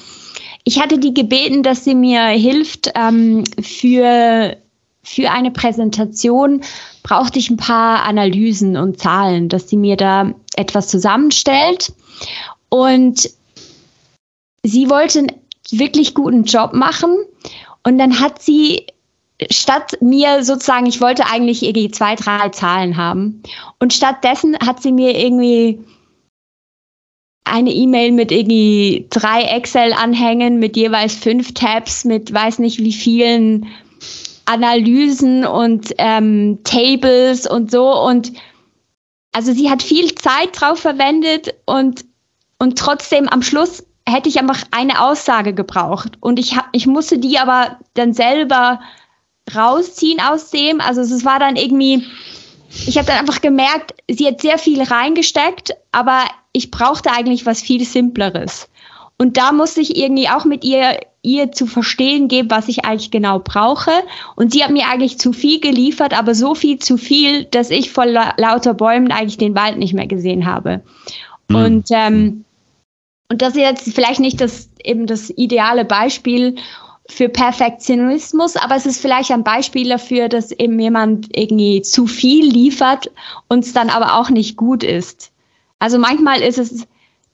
ich 0.65 0.81
hatte 0.81 0.99
die 0.99 1.15
gebeten, 1.15 1.63
dass 1.63 1.85
sie 1.85 1.95
mir 1.95 2.23
hilft 2.27 2.93
ähm, 2.95 3.45
für 3.61 4.57
für 5.03 5.31
eine 5.31 5.51
Präsentation 5.51 6.63
brauchte 7.03 7.39
ich 7.39 7.51
ein 7.51 7.57
paar 7.57 8.05
Analysen 8.05 8.77
und 8.77 9.01
Zahlen, 9.01 9.49
dass 9.49 9.69
sie 9.69 9.79
mir 9.79 9.97
da 9.97 10.35
etwas 10.55 10.89
zusammenstellt. 10.89 11.93
Und 12.69 13.31
sie 14.63 14.91
wollte 14.91 15.21
einen 15.21 15.33
wirklich 15.71 16.15
guten 16.15 16.45
Job 16.45 16.73
machen 16.73 17.17
und 17.83 17.99
dann 17.99 18.21
hat 18.21 18.43
sie 18.43 18.87
statt 19.51 19.97
mir 20.01 20.45
sozusagen, 20.45 20.87
ich 20.87 21.01
wollte 21.01 21.27
eigentlich 21.27 21.63
irgendwie 21.63 21.91
zwei, 21.91 22.15
drei 22.15 22.51
Zahlen 22.51 22.97
haben. 22.97 23.43
Und 23.79 23.95
stattdessen 23.95 24.57
hat 24.59 24.83
sie 24.83 24.93
mir 24.93 25.19
irgendwie 25.19 25.83
eine 27.45 27.73
E-Mail 27.73 28.13
mit 28.13 28.31
irgendwie 28.33 29.07
drei 29.11 29.43
Excel-Anhängen 29.43 30.59
mit 30.59 30.77
jeweils 30.77 31.15
fünf 31.15 31.55
Tabs 31.55 32.05
mit 32.05 32.33
weiß 32.33 32.59
nicht 32.59 32.79
wie 32.79 32.93
vielen 32.93 33.67
Analysen 34.45 35.45
und 35.45 35.95
ähm, 35.99 36.59
Tables 36.65 37.47
und 37.49 37.71
so. 37.71 37.93
Und 37.93 38.33
also 39.33 39.53
sie 39.53 39.71
hat 39.71 39.83
viel 39.83 40.15
Zeit 40.15 40.61
drauf 40.61 40.81
verwendet 40.81 41.55
und, 41.67 42.05
und 42.59 42.79
trotzdem 42.79 43.29
am 43.29 43.43
Schluss 43.43 43.85
hätte 44.11 44.29
ich 44.29 44.39
einfach 44.39 44.63
eine 44.71 45.01
Aussage 45.03 45.55
gebraucht. 45.55 46.13
Und 46.21 46.39
ich, 46.39 46.57
hab, 46.57 46.69
ich 46.73 46.87
musste 46.87 47.19
die 47.19 47.39
aber 47.39 47.79
dann 47.95 48.13
selber 48.13 48.81
rausziehen 49.55 50.21
aus 50.21 50.51
dem. 50.51 50.81
Also 50.81 51.01
es 51.01 51.25
war 51.25 51.39
dann 51.39 51.57
irgendwie, 51.57 52.05
ich 52.87 52.97
habe 52.97 53.07
dann 53.07 53.19
einfach 53.19 53.41
gemerkt, 53.41 53.95
sie 54.09 54.27
hat 54.27 54.41
sehr 54.41 54.59
viel 54.59 54.83
reingesteckt, 54.83 55.75
aber 55.93 56.25
ich 56.53 56.71
brauchte 56.71 57.11
eigentlich 57.11 57.47
was 57.47 57.61
viel 57.61 57.85
Simpleres. 57.85 58.69
Und 59.19 59.37
da 59.37 59.53
musste 59.53 59.83
ich 59.83 59.97
irgendwie 59.97 60.29
auch 60.31 60.47
mit 60.47 60.65
ihr, 60.65 60.99
ihr 61.21 61.53
zu 61.53 61.67
verstehen 61.67 62.29
geben, 62.29 62.51
was 62.51 62.69
ich 62.69 62.87
eigentlich 62.87 63.11
genau 63.11 63.39
brauche. 63.39 63.91
Und 64.35 64.53
sie 64.53 64.65
hat 64.65 64.71
mir 64.71 64.89
eigentlich 64.89 65.19
zu 65.19 65.35
viel 65.35 65.61
geliefert, 65.61 66.19
aber 66.19 66.35
so 66.35 66.55
viel 66.55 66.79
zu 66.79 66.97
viel, 66.97 67.45
dass 67.45 67.69
ich 67.69 67.91
vor 67.91 68.07
la 68.07 68.33
lauter 68.39 68.73
Bäumen 68.73 69.13
eigentlich 69.13 69.37
den 69.37 69.55
Wald 69.55 69.77
nicht 69.77 69.93
mehr 69.93 70.07
gesehen 70.07 70.47
habe. 70.47 70.81
Mhm. 71.49 71.57
Und 71.57 71.89
ähm, 71.91 72.45
und 73.31 73.43
das 73.43 73.55
ist 73.55 73.61
jetzt 73.61 73.95
vielleicht 73.95 74.21
nicht 74.21 74.41
das 74.41 74.69
eben 74.85 75.07
das 75.07 75.31
ideale 75.31 75.85
Beispiel 75.85 76.57
für 77.09 77.29
Perfektionismus, 77.29 78.57
aber 78.57 78.75
es 78.75 78.87
ist 78.87 79.01
vielleicht 79.01 79.31
ein 79.31 79.45
Beispiel 79.45 79.89
dafür, 79.89 80.29
dass 80.29 80.51
eben 80.51 80.79
jemand 80.79 81.29
irgendwie 81.37 81.81
zu 81.83 82.07
viel 82.07 82.45
liefert 82.45 83.11
und 83.49 83.65
es 83.65 83.73
dann 83.73 83.89
aber 83.89 84.17
auch 84.19 84.31
nicht 84.31 84.57
gut 84.57 84.83
ist. 84.83 85.31
Also 85.79 85.99
manchmal 85.99 86.43
ist 86.43 86.59
es, 86.59 86.87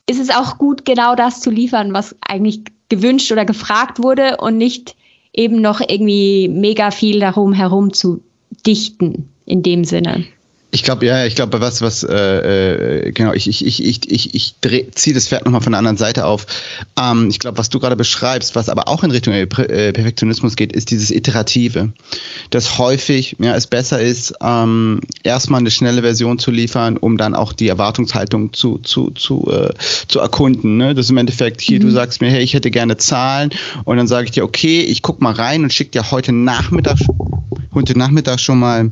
ist 0.07 0.21
es 0.21 0.31
auch 0.31 0.59
gut, 0.59 0.85
genau 0.85 1.15
das 1.15 1.41
zu 1.41 1.51
liefern, 1.51 1.93
was 1.95 2.15
eigentlich 2.21 2.61
gewünscht 2.91 3.33
oder 3.33 3.45
gefragt 3.45 4.03
wurde 4.03 4.37
und 4.37 4.59
nicht 4.59 4.97
eben 5.33 5.61
noch 5.63 5.81
irgendwie 5.81 6.49
mega 6.49 6.91
viel 6.91 7.21
darum 7.21 7.53
herum 7.55 7.93
zu 7.93 8.23
dichten 8.67 9.31
in 9.47 9.63
dem 9.63 9.85
Sinne. 9.85 10.27
Ich 10.73 10.83
glaube, 10.83 11.07
ja, 11.07 11.25
ich 11.25 11.37
glaube, 11.37 11.61
was, 11.61 11.81
was, 11.81 12.03
äh, 12.03 13.07
äh, 13.07 13.13
genau, 13.13 13.33
ich, 13.33 13.49
ich, 13.49 13.65
ich, 13.65 13.83
ich, 13.83 14.13
ich, 14.13 14.35
ich 14.35 14.55
ziehe 14.95 15.15
das 15.15 15.29
Pferd 15.29 15.45
nochmal 15.45 15.61
von 15.61 15.73
der 15.73 15.79
anderen 15.79 15.97
Seite 15.97 16.27
auf. 16.27 16.45
Ähm, 17.01 17.31
ich 17.31 17.39
glaube, 17.39 17.57
was 17.57 17.71
du 17.71 17.79
gerade 17.79 17.97
beschreibst, 17.97 18.57
was 18.57 18.69
aber 18.69 18.89
auch 18.89 19.05
in 19.05 19.11
Richtung 19.11 19.33
äh, 19.33 19.47
Perfektionismus 19.47 20.57
geht, 20.57 20.73
ist 20.73 20.91
dieses 20.91 21.11
Iterative. 21.11 21.93
Dass 22.51 22.79
häufig 22.79 23.37
ja, 23.39 23.55
es 23.55 23.67
besser 23.67 24.01
ist, 24.01 24.35
ähm, 24.43 25.01
erstmal 25.23 25.61
eine 25.61 25.71
schnelle 25.71 26.03
Version 26.03 26.39
zu 26.39 26.51
liefern, 26.51 26.97
um 26.97 27.17
dann 27.17 27.35
auch 27.35 27.53
die 27.53 27.69
Erwartungshaltung 27.69 28.53
zu, 28.53 28.79
zu, 28.79 29.11
zu, 29.11 29.51
äh, 29.51 29.73
zu 30.09 30.19
erkunden. 30.19 30.77
Ne? 30.77 30.95
Das 30.95 31.07
ist 31.07 31.11
im 31.11 31.17
Endeffekt 31.17 31.61
hier, 31.61 31.79
mhm. 31.79 31.85
du 31.85 31.91
sagst 31.93 32.21
mir, 32.21 32.31
hey, 32.31 32.43
ich 32.43 32.55
hätte 32.55 32.71
gerne 32.71 32.97
Zahlen 32.97 33.51
und 33.85 33.97
dann 33.97 34.09
sage 34.09 34.27
ich 34.27 34.33
dir, 34.33 34.45
okay, 34.45 34.81
ich 34.81 35.01
guck 35.01 35.23
mal 35.23 35.33
rein 35.33 35.63
und 35.63 35.73
schicke 35.73 35.93
dir 35.93 36.11
heute 36.11 36.33
Nachmittag, 36.33 36.99
heute 37.73 37.97
Nachmittag 37.97 38.41
schon 38.41 38.59
mal 38.59 38.91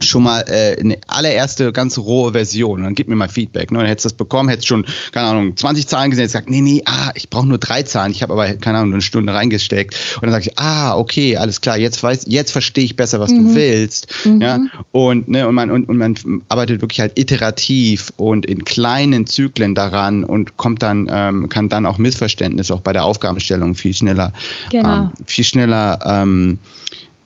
schon 0.00 0.22
mal 0.22 0.40
äh, 0.48 0.78
eine 0.78 0.98
allererste 1.06 1.72
ganz 1.72 1.98
rohe 1.98 2.32
Version. 2.32 2.78
Und 2.78 2.84
dann 2.84 2.94
gib 2.94 3.08
mir 3.08 3.16
mal 3.16 3.28
Feedback. 3.28 3.70
Ne? 3.70 3.78
Dann 3.78 3.86
hättest 3.86 4.04
du 4.04 4.08
das 4.08 4.16
bekommen, 4.16 4.48
hättest 4.48 4.68
schon, 4.68 4.84
keine 5.12 5.28
Ahnung, 5.28 5.56
20 5.56 5.86
Zahlen 5.86 6.10
gesehen, 6.10 6.24
jetzt 6.24 6.32
gesagt, 6.32 6.50
nee, 6.50 6.60
nee, 6.60 6.82
ah, 6.84 7.10
ich 7.14 7.30
brauche 7.30 7.46
nur 7.46 7.58
drei 7.58 7.82
Zahlen. 7.82 8.12
Ich 8.12 8.22
habe 8.22 8.32
aber, 8.32 8.54
keine 8.54 8.78
Ahnung, 8.78 8.94
eine 8.94 9.02
Stunde 9.02 9.32
reingesteckt. 9.32 9.94
Und 10.16 10.22
dann 10.22 10.32
sage 10.32 10.50
ich, 10.50 10.58
ah, 10.58 10.96
okay, 10.96 11.36
alles 11.36 11.60
klar, 11.60 11.78
jetzt 11.78 12.02
weiß, 12.02 12.24
jetzt 12.28 12.52
verstehe 12.52 12.84
ich 12.84 12.96
besser, 12.96 13.20
was 13.20 13.30
mhm. 13.30 13.48
du 13.48 13.54
willst. 13.54 14.08
Mhm. 14.24 14.40
Ja? 14.40 14.60
Und, 14.92 15.28
ne, 15.28 15.48
und, 15.48 15.54
man, 15.54 15.70
und, 15.70 15.88
und 15.88 15.96
man 15.96 16.14
arbeitet 16.48 16.80
wirklich 16.80 17.00
halt 17.00 17.18
iterativ 17.18 18.12
und 18.16 18.46
in 18.46 18.64
kleinen 18.64 19.26
Zyklen 19.26 19.74
daran 19.74 20.24
und 20.24 20.56
kommt 20.56 20.82
dann, 20.82 21.08
ähm, 21.10 21.48
kann 21.48 21.68
dann 21.68 21.86
auch 21.86 21.98
Missverständnisse 21.98 22.74
auch 22.74 22.80
bei 22.80 22.92
der 22.92 23.04
Aufgabenstellung 23.04 23.74
viel 23.74 23.94
schneller, 23.94 24.32
genau. 24.70 25.04
ähm, 25.04 25.10
viel 25.26 25.44
schneller 25.44 25.98
ähm, 26.04 26.58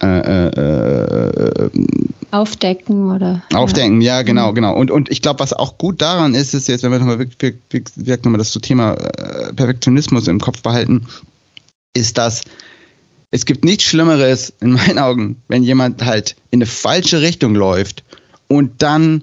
äh, 0.02 0.06
äh, 0.06 1.66
äh, 1.66 1.70
aufdecken 2.30 3.10
oder 3.10 3.42
aufdecken, 3.52 4.00
ja, 4.00 4.16
ja 4.16 4.22
genau, 4.22 4.52
genau. 4.52 4.74
Und, 4.74 4.90
und 4.90 5.10
ich 5.10 5.20
glaube, 5.20 5.40
was 5.40 5.52
auch 5.52 5.78
gut 5.78 6.00
daran 6.00 6.34
ist, 6.34 6.54
ist 6.54 6.68
jetzt, 6.68 6.82
wenn 6.82 6.92
wir 6.92 6.98
nochmal 6.98 7.18
wirklich, 7.18 7.56
wirklich 7.68 8.24
nochmal 8.24 8.38
das 8.38 8.52
Thema 8.52 8.94
äh, 8.94 9.52
Perfektionismus 9.52 10.28
im 10.28 10.40
Kopf 10.40 10.62
behalten, 10.62 11.06
ist, 11.94 12.18
dass 12.18 12.42
es 13.30 13.44
gibt 13.44 13.64
nichts 13.64 13.84
Schlimmeres 13.84 14.52
in 14.60 14.72
meinen 14.72 14.98
Augen, 14.98 15.36
wenn 15.48 15.62
jemand 15.62 16.04
halt 16.04 16.36
in 16.50 16.58
eine 16.58 16.66
falsche 16.66 17.20
Richtung 17.20 17.54
läuft 17.54 18.02
und 18.48 18.82
dann 18.82 19.22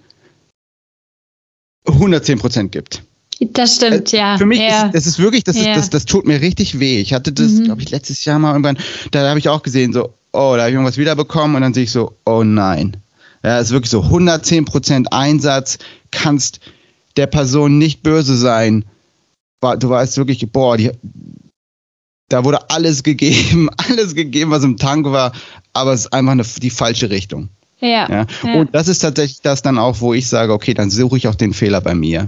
110 1.88 2.40
Prozent 2.40 2.72
gibt. 2.72 3.04
Das 3.40 3.76
stimmt, 3.76 4.14
äh, 4.14 4.18
ja. 4.18 4.38
Für 4.38 4.46
mich 4.46 4.60
ja. 4.60 4.88
ist 4.88 4.96
das 4.96 5.06
ist 5.06 5.20
wirklich, 5.20 5.44
das, 5.44 5.58
ja. 5.58 5.72
ist, 5.72 5.78
das, 5.78 5.90
das 5.90 6.06
tut 6.06 6.26
mir 6.26 6.42
richtig 6.42 6.80
weh. 6.80 7.00
Ich 7.00 7.14
hatte 7.14 7.32
das, 7.32 7.52
mhm. 7.52 7.66
glaube 7.66 7.82
ich, 7.82 7.92
letztes 7.92 8.26
Jahr 8.26 8.40
mal 8.40 8.52
irgendwann, 8.52 8.78
da 9.12 9.28
habe 9.30 9.40
ich 9.40 9.50
auch 9.50 9.62
gesehen, 9.62 9.94
so, 9.94 10.14
oh, 10.38 10.56
da 10.56 10.62
habe 10.62 10.70
ich 10.70 10.76
irgendwas 10.76 10.98
wiederbekommen 10.98 11.56
und 11.56 11.64
dann 11.64 11.74
sehe 11.74 11.84
ich 11.84 11.92
so, 11.92 12.16
oh 12.26 12.44
nein. 12.44 12.98
Ja, 13.44 13.60
ist 13.60 13.72
wirklich 13.72 13.90
so 13.90 14.02
110% 14.02 15.08
Einsatz, 15.08 15.80
kannst 16.12 16.60
der 17.16 17.28
Person 17.28 17.78
nicht 17.78 18.04
böse 18.04 18.38
sein. 18.38 18.86
Du 19.80 19.90
weißt 19.90 20.18
wirklich, 20.18 20.52
boah, 20.52 20.78
die, 20.78 20.92
da 22.30 22.46
wurde 22.46 22.70
alles 22.70 23.04
gegeben, 23.04 23.70
alles 23.78 24.14
gegeben, 24.16 24.52
was 24.52 24.64
im 24.64 24.78
Tank 24.78 25.06
war, 25.08 25.34
aber 25.74 25.94
es 25.94 26.02
ist 26.02 26.14
einfach 26.14 26.34
eine, 26.34 26.44
die 26.44 26.70
falsche 26.70 27.10
Richtung. 27.10 27.50
Ja, 27.80 28.10
ja. 28.10 28.26
Und 28.56 28.74
das 28.74 28.88
ist 28.88 29.00
tatsächlich 29.00 29.42
das 29.42 29.62
dann 29.62 29.78
auch, 29.78 30.02
wo 30.02 30.14
ich 30.14 30.28
sage, 30.28 30.52
okay, 30.52 30.74
dann 30.74 30.90
suche 30.90 31.18
ich 31.18 31.28
auch 31.28 31.36
den 31.36 31.54
Fehler 31.54 31.80
bei 31.80 31.94
mir. 31.94 32.28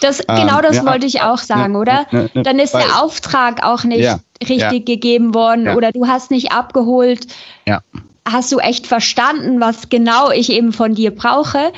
Das, 0.00 0.18
genau 0.26 0.62
das 0.62 0.78
ähm, 0.78 0.86
wollte 0.86 1.06
ich 1.06 1.20
auch 1.20 1.38
sagen, 1.38 1.74
ne, 1.74 1.78
oder? 1.78 2.06
Ne, 2.12 2.30
ne, 2.32 2.42
dann 2.42 2.58
ist 2.58 2.72
der 2.72 3.02
Auftrag 3.02 3.62
auch 3.62 3.84
nicht 3.84 4.08
richtig 4.48 4.86
gegeben 4.86 5.34
worden 5.34 5.68
oder 5.68 5.92
du 5.92 6.06
hast 6.06 6.30
nicht 6.30 6.52
abgeholt. 6.52 7.26
Ja. 7.66 7.82
Hast 8.26 8.50
du 8.52 8.58
echt 8.58 8.86
verstanden, 8.86 9.60
was 9.60 9.90
genau 9.90 10.30
ich 10.30 10.50
eben 10.50 10.72
von 10.72 10.94
dir 10.94 11.14
brauche? 11.14 11.72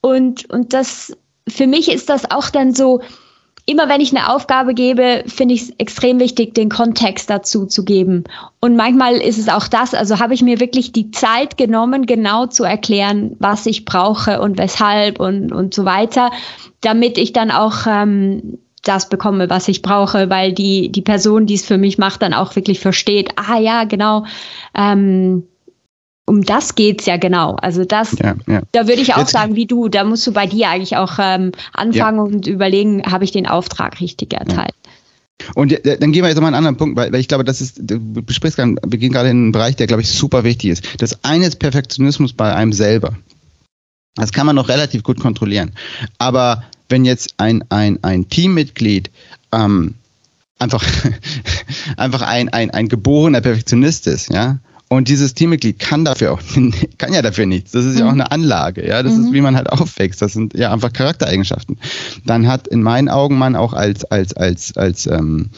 Und, 0.00 0.48
und 0.50 0.72
das, 0.72 1.16
für 1.46 1.66
mich 1.66 1.92
ist 1.92 2.08
das 2.08 2.30
auch 2.30 2.48
dann 2.48 2.74
so, 2.74 3.02
immer 3.64 3.88
wenn 3.88 4.00
ich 4.00 4.14
eine 4.14 4.32
Aufgabe 4.32 4.74
gebe, 4.74 5.24
finde 5.26 5.54
ich 5.54 5.62
es 5.62 5.70
extrem 5.78 6.18
wichtig, 6.18 6.54
den 6.54 6.68
Kontext 6.68 7.30
dazu 7.30 7.66
zu 7.66 7.84
geben. 7.84 8.24
Und 8.60 8.76
manchmal 8.76 9.14
ist 9.14 9.38
es 9.38 9.48
auch 9.48 9.68
das, 9.68 9.94
also 9.94 10.18
habe 10.18 10.34
ich 10.34 10.42
mir 10.42 10.60
wirklich 10.60 10.92
die 10.92 11.10
Zeit 11.10 11.56
genommen, 11.56 12.06
genau 12.06 12.46
zu 12.46 12.64
erklären, 12.64 13.36
was 13.38 13.66
ich 13.66 13.84
brauche 13.84 14.40
und 14.40 14.58
weshalb 14.58 15.20
und, 15.20 15.52
und 15.52 15.74
so 15.74 15.84
weiter, 15.84 16.30
damit 16.80 17.18
ich 17.18 17.32
dann 17.32 17.50
auch 17.50 17.86
ähm, 17.86 18.58
das 18.82 19.08
bekomme, 19.08 19.48
was 19.48 19.68
ich 19.68 19.80
brauche, 19.80 20.28
weil 20.28 20.52
die, 20.52 20.90
die 20.90 21.02
Person, 21.02 21.46
die 21.46 21.54
es 21.54 21.64
für 21.64 21.78
mich 21.78 21.98
macht, 21.98 22.22
dann 22.22 22.34
auch 22.34 22.56
wirklich 22.56 22.80
versteht, 22.80 23.30
ah 23.36 23.58
ja, 23.58 23.84
genau, 23.84 24.24
ähm, 24.74 25.44
um 26.32 26.42
das 26.42 26.74
geht's 26.74 27.04
ja 27.04 27.18
genau. 27.18 27.56
Also 27.56 27.84
das, 27.84 28.16
ja, 28.18 28.34
ja. 28.46 28.62
da 28.72 28.88
würde 28.88 29.02
ich 29.02 29.12
auch 29.12 29.18
Jetzt, 29.18 29.32
sagen, 29.32 29.54
wie 29.54 29.66
du, 29.66 29.88
da 29.88 30.02
musst 30.02 30.26
du 30.26 30.32
bei 30.32 30.46
dir 30.46 30.70
eigentlich 30.70 30.96
auch 30.96 31.18
ähm, 31.18 31.52
anfangen 31.74 32.16
ja. 32.16 32.22
und 32.22 32.46
überlegen, 32.46 33.02
habe 33.04 33.24
ich 33.24 33.32
den 33.32 33.46
Auftrag 33.46 34.00
richtig 34.00 34.32
erteilt. 34.32 34.74
Und 35.54 35.78
dann 35.84 36.12
gehen 36.12 36.22
wir 36.22 36.28
jetzt 36.28 36.40
mal 36.40 36.46
einen 36.46 36.56
anderen 36.56 36.78
Punkt, 36.78 36.96
weil, 36.96 37.12
weil 37.12 37.20
ich 37.20 37.28
glaube, 37.28 37.44
das 37.44 37.60
ist, 37.60 37.80
du 37.82 37.98
besprichst 38.22 38.56
gerade, 38.56 38.76
wir 38.82 38.98
gehen 38.98 39.12
gerade 39.12 39.28
in 39.28 39.36
einen 39.36 39.52
Bereich, 39.52 39.76
der, 39.76 39.86
glaube 39.86 40.00
ich, 40.00 40.08
super 40.08 40.42
wichtig 40.42 40.70
ist. 40.70 41.02
Das 41.02 41.22
eine 41.22 41.44
ist 41.46 41.58
Perfektionismus 41.58 42.32
bei 42.32 42.54
einem 42.54 42.72
selber. 42.72 43.14
Das 44.14 44.32
kann 44.32 44.46
man 44.46 44.56
noch 44.56 44.68
relativ 44.68 45.02
gut 45.02 45.20
kontrollieren. 45.20 45.72
Aber 46.16 46.64
wenn 46.88 47.04
jetzt 47.04 47.34
ein, 47.36 47.62
ein, 47.68 47.98
ein 48.02 48.30
Teammitglied 48.30 49.10
ähm, 49.52 49.96
einfach, 50.58 50.82
einfach 51.98 52.22
ein, 52.22 52.48
ein, 52.48 52.70
ein 52.70 52.88
geborener 52.88 53.42
Perfektionist 53.42 54.06
ist, 54.06 54.32
ja, 54.32 54.60
und 54.92 55.08
dieses 55.08 55.32
Teammitglied 55.32 55.78
kann 55.78 56.04
dafür 56.04 56.32
auch, 56.32 56.40
kann 56.98 57.14
ja 57.14 57.22
dafür 57.22 57.46
nichts. 57.46 57.72
Das 57.72 57.86
ist 57.86 57.94
mhm. 57.94 57.98
ja 58.00 58.04
auch 58.08 58.12
mhm. 58.12 58.20
eine 58.20 58.30
Anlage, 58.30 58.86
ja. 58.86 59.02
Das 59.02 59.14
mhm. 59.14 59.24
ist, 59.24 59.32
wie 59.32 59.40
man 59.40 59.56
halt 59.56 59.70
aufwächst. 59.70 60.20
Das 60.20 60.34
sind 60.34 60.52
ja 60.52 60.70
einfach 60.70 60.92
Charaktereigenschaften. 60.92 61.78
Dann 62.26 62.46
hat 62.46 62.68
in 62.68 62.82
meinen 62.82 63.08
Augen 63.08 63.38
man 63.38 63.56
auch 63.56 63.72
als, 63.72 64.04
als, 64.04 64.34
als, 64.34 64.76
als, 64.76 65.06
ähm, 65.06 65.48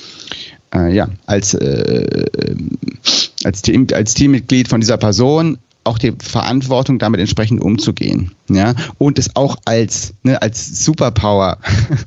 äh, 0.73 0.95
ja, 0.95 1.09
als, 1.27 1.53
äh, 1.55 2.27
als, 3.43 3.63
Team, 3.63 3.89
als 3.93 4.15
Teammitglied 4.15 4.69
von 4.69 4.81
dieser 4.81 4.99
Person 4.99 5.59
auch 5.85 5.99
die 5.99 6.13
Verantwortung, 6.19 6.99
damit 6.99 7.21
entsprechend 7.21 7.61
umzugehen. 7.61 8.33
Ja, 8.49 8.75
und 8.99 9.19
es 9.19 9.37
auch 9.37 9.57
als, 9.65 10.15
ne, 10.23 10.41
als 10.43 10.85
Superpower 10.85 11.59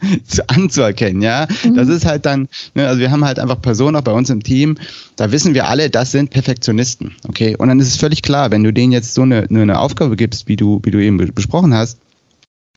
anzuerkennen. 0.48 1.22
Ja, 1.22 1.48
mhm. 1.64 1.76
das 1.76 1.88
ist 1.88 2.06
halt 2.06 2.26
dann, 2.26 2.48
ne, 2.76 2.88
also 2.88 3.00
wir 3.00 3.12
haben 3.12 3.24
halt 3.24 3.40
einfach 3.40 3.62
Personen 3.62 3.96
auch 3.96 4.02
bei 4.02 4.12
uns 4.12 4.30
im 4.30 4.44
Team, 4.44 4.78
da 5.16 5.32
wissen 5.32 5.54
wir 5.54 5.68
alle, 5.68 5.90
das 5.90 6.12
sind 6.12 6.30
Perfektionisten. 6.30 7.16
Okay, 7.28 7.56
und 7.56 7.70
dann 7.70 7.80
ist 7.80 7.88
es 7.88 7.98
völlig 7.98 8.22
klar, 8.22 8.52
wenn 8.52 8.64
du 8.64 8.74
denen 8.74 8.92
jetzt 8.92 9.14
so 9.14 9.24
eine, 9.24 9.48
eine 9.50 9.80
Aufgabe 9.80 10.16
gibst, 10.16 10.48
wie 10.48 10.56
du, 10.56 10.82
wie 10.84 10.92
du 10.92 11.04
eben 11.04 11.18
besprochen 11.34 11.74
hast, 11.74 12.00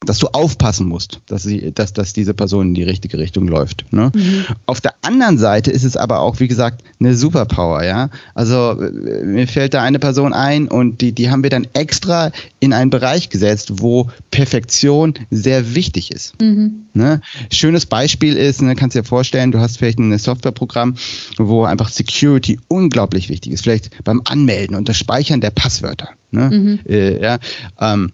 dass 0.06 0.18
du 0.18 0.28
aufpassen 0.28 0.88
musst, 0.88 1.20
dass, 1.26 1.42
sie, 1.42 1.72
dass, 1.72 1.92
dass 1.92 2.14
diese 2.14 2.32
Person 2.32 2.68
in 2.68 2.74
die 2.74 2.84
richtige 2.84 3.18
Richtung 3.18 3.46
läuft. 3.46 3.84
Ne? 3.92 4.10
Mhm. 4.14 4.46
Auf 4.64 4.80
der 4.80 4.94
anderen 5.02 5.36
Seite 5.36 5.70
ist 5.70 5.84
es 5.84 5.94
aber 5.94 6.20
auch, 6.20 6.40
wie 6.40 6.48
gesagt, 6.48 6.82
eine 6.98 7.14
Superpower, 7.14 7.84
ja. 7.84 8.08
Also 8.34 8.80
äh, 8.80 9.24
mir 9.24 9.46
fällt 9.46 9.74
da 9.74 9.82
eine 9.82 9.98
Person 9.98 10.32
ein 10.32 10.68
und 10.68 11.02
die, 11.02 11.12
die 11.12 11.30
haben 11.30 11.42
wir 11.42 11.50
dann 11.50 11.66
extra 11.74 12.32
in 12.60 12.72
einen 12.72 12.88
Bereich 12.88 13.28
gesetzt, 13.28 13.82
wo 13.82 14.10
Perfektion 14.30 15.14
sehr 15.30 15.74
wichtig 15.74 16.12
ist. 16.12 16.40
Mhm. 16.40 16.86
Ne? 16.94 17.20
Schönes 17.52 17.84
Beispiel 17.84 18.38
ist, 18.38 18.62
ne, 18.62 18.76
kannst 18.76 18.96
dir 18.96 19.04
vorstellen, 19.04 19.52
du 19.52 19.60
hast 19.60 19.76
vielleicht 19.76 19.98
ein 19.98 20.16
Softwareprogramm, 20.16 20.96
wo 21.36 21.64
einfach 21.64 21.90
Security 21.90 22.58
unglaublich 22.68 23.28
wichtig 23.28 23.52
ist. 23.52 23.64
Vielleicht 23.64 24.02
beim 24.02 24.22
Anmelden 24.24 24.76
und 24.76 24.88
das 24.88 24.96
Speichern 24.96 25.42
der 25.42 25.50
Passwörter. 25.50 26.08
Ne? 26.30 26.50
Mhm. 26.50 26.78
Äh, 26.88 27.22
ja, 27.22 27.38
ähm, 27.80 28.12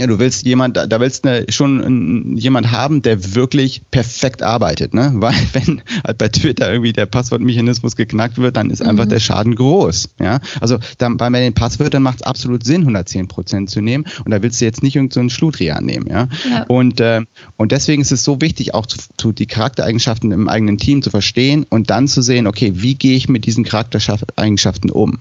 ja, 0.00 0.06
du 0.06 0.18
willst 0.18 0.46
jemand, 0.46 0.78
da 0.78 0.98
willst 0.98 1.26
du 1.26 1.44
schon 1.50 2.34
jemand 2.34 2.72
haben, 2.72 3.02
der 3.02 3.34
wirklich 3.34 3.82
perfekt 3.90 4.42
arbeitet, 4.42 4.94
ne? 4.94 5.12
Weil 5.14 5.34
wenn 5.52 5.82
halt 6.06 6.16
bei 6.16 6.28
Twitter 6.28 6.72
irgendwie 6.72 6.94
der 6.94 7.04
Passwortmechanismus 7.04 7.96
geknackt 7.96 8.38
wird, 8.38 8.56
dann 8.56 8.70
ist 8.70 8.82
mhm. 8.82 8.88
einfach 8.88 9.04
der 9.04 9.20
Schaden 9.20 9.54
groß, 9.54 10.08
ja? 10.18 10.40
Also 10.62 10.78
dann, 10.96 11.18
bei 11.18 11.28
den 11.28 11.52
Passwörtern 11.52 12.02
macht 12.02 12.20
es 12.20 12.22
absolut 12.22 12.64
Sinn, 12.64 12.80
110 12.80 13.28
Prozent 13.28 13.68
zu 13.68 13.82
nehmen 13.82 14.06
und 14.24 14.30
da 14.30 14.42
willst 14.42 14.58
du 14.62 14.64
jetzt 14.64 14.82
nicht 14.82 14.96
irgendeinen 14.96 15.28
so 15.28 15.34
Schludri 15.34 15.70
annehmen, 15.70 16.06
ja? 16.08 16.28
ja. 16.48 16.62
Und, 16.62 16.98
äh, 17.00 17.20
und 17.58 17.70
deswegen 17.70 18.00
ist 18.00 18.10
es 18.10 18.24
so 18.24 18.40
wichtig, 18.40 18.72
auch 18.72 18.86
zu, 18.86 18.96
zu 19.18 19.32
die 19.32 19.46
Charaktereigenschaften 19.46 20.32
im 20.32 20.48
eigenen 20.48 20.78
Team 20.78 21.02
zu 21.02 21.10
verstehen 21.10 21.66
und 21.68 21.90
dann 21.90 22.08
zu 22.08 22.22
sehen, 22.22 22.46
okay, 22.46 22.72
wie 22.76 22.94
gehe 22.94 23.18
ich 23.18 23.28
mit 23.28 23.44
diesen 23.44 23.64
Charaktereigenschaften 23.64 24.90
um? 24.90 25.18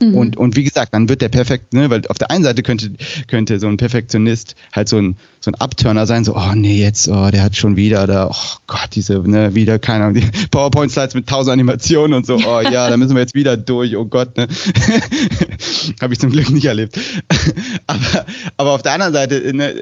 Mhm. 0.00 0.14
Und, 0.16 0.36
und 0.36 0.56
wie 0.56 0.64
gesagt, 0.64 0.94
dann 0.94 1.08
wird 1.08 1.22
der 1.22 1.28
perfekt, 1.28 1.72
ne, 1.74 1.90
weil 1.90 2.06
auf 2.08 2.18
der 2.18 2.30
einen 2.30 2.44
Seite 2.44 2.62
könnte, 2.62 2.92
könnte 3.26 3.58
so 3.58 3.68
ein 3.68 3.76
Perfektionist 3.76 4.54
halt 4.72 4.88
so 4.88 4.98
ein, 4.98 5.16
so 5.44 5.50
ein 5.50 5.56
Abturner 5.56 6.06
sein, 6.06 6.24
so, 6.24 6.36
oh 6.36 6.52
nee, 6.54 6.80
jetzt, 6.80 7.08
oh, 7.08 7.30
der 7.30 7.42
hat 7.42 7.56
schon 7.56 7.76
wieder 7.76 8.06
da, 8.06 8.30
oh 8.30 8.56
Gott, 8.68 8.90
diese, 8.92 9.18
ne, 9.28 9.56
wieder, 9.56 9.80
keine 9.80 10.04
Ahnung, 10.04 10.22
die 10.22 10.30
PowerPoint-Slides 10.50 11.14
mit 11.14 11.28
tausend 11.28 11.52
Animationen 11.52 12.14
und 12.14 12.26
so, 12.26 12.36
oh 12.36 12.60
ja, 12.60 12.88
da 12.88 12.96
müssen 12.96 13.14
wir 13.14 13.22
jetzt 13.22 13.34
wieder 13.34 13.56
durch, 13.56 13.96
oh 13.96 14.04
Gott, 14.04 14.36
ne. 14.36 14.46
Habe 16.00 16.12
ich 16.12 16.20
zum 16.20 16.30
Glück 16.30 16.50
nicht 16.50 16.66
erlebt. 16.66 16.98
aber, 17.88 18.24
aber 18.56 18.70
auf 18.70 18.82
der 18.82 18.92
anderen 18.92 19.12
Seite, 19.12 19.52
ne, 19.52 19.74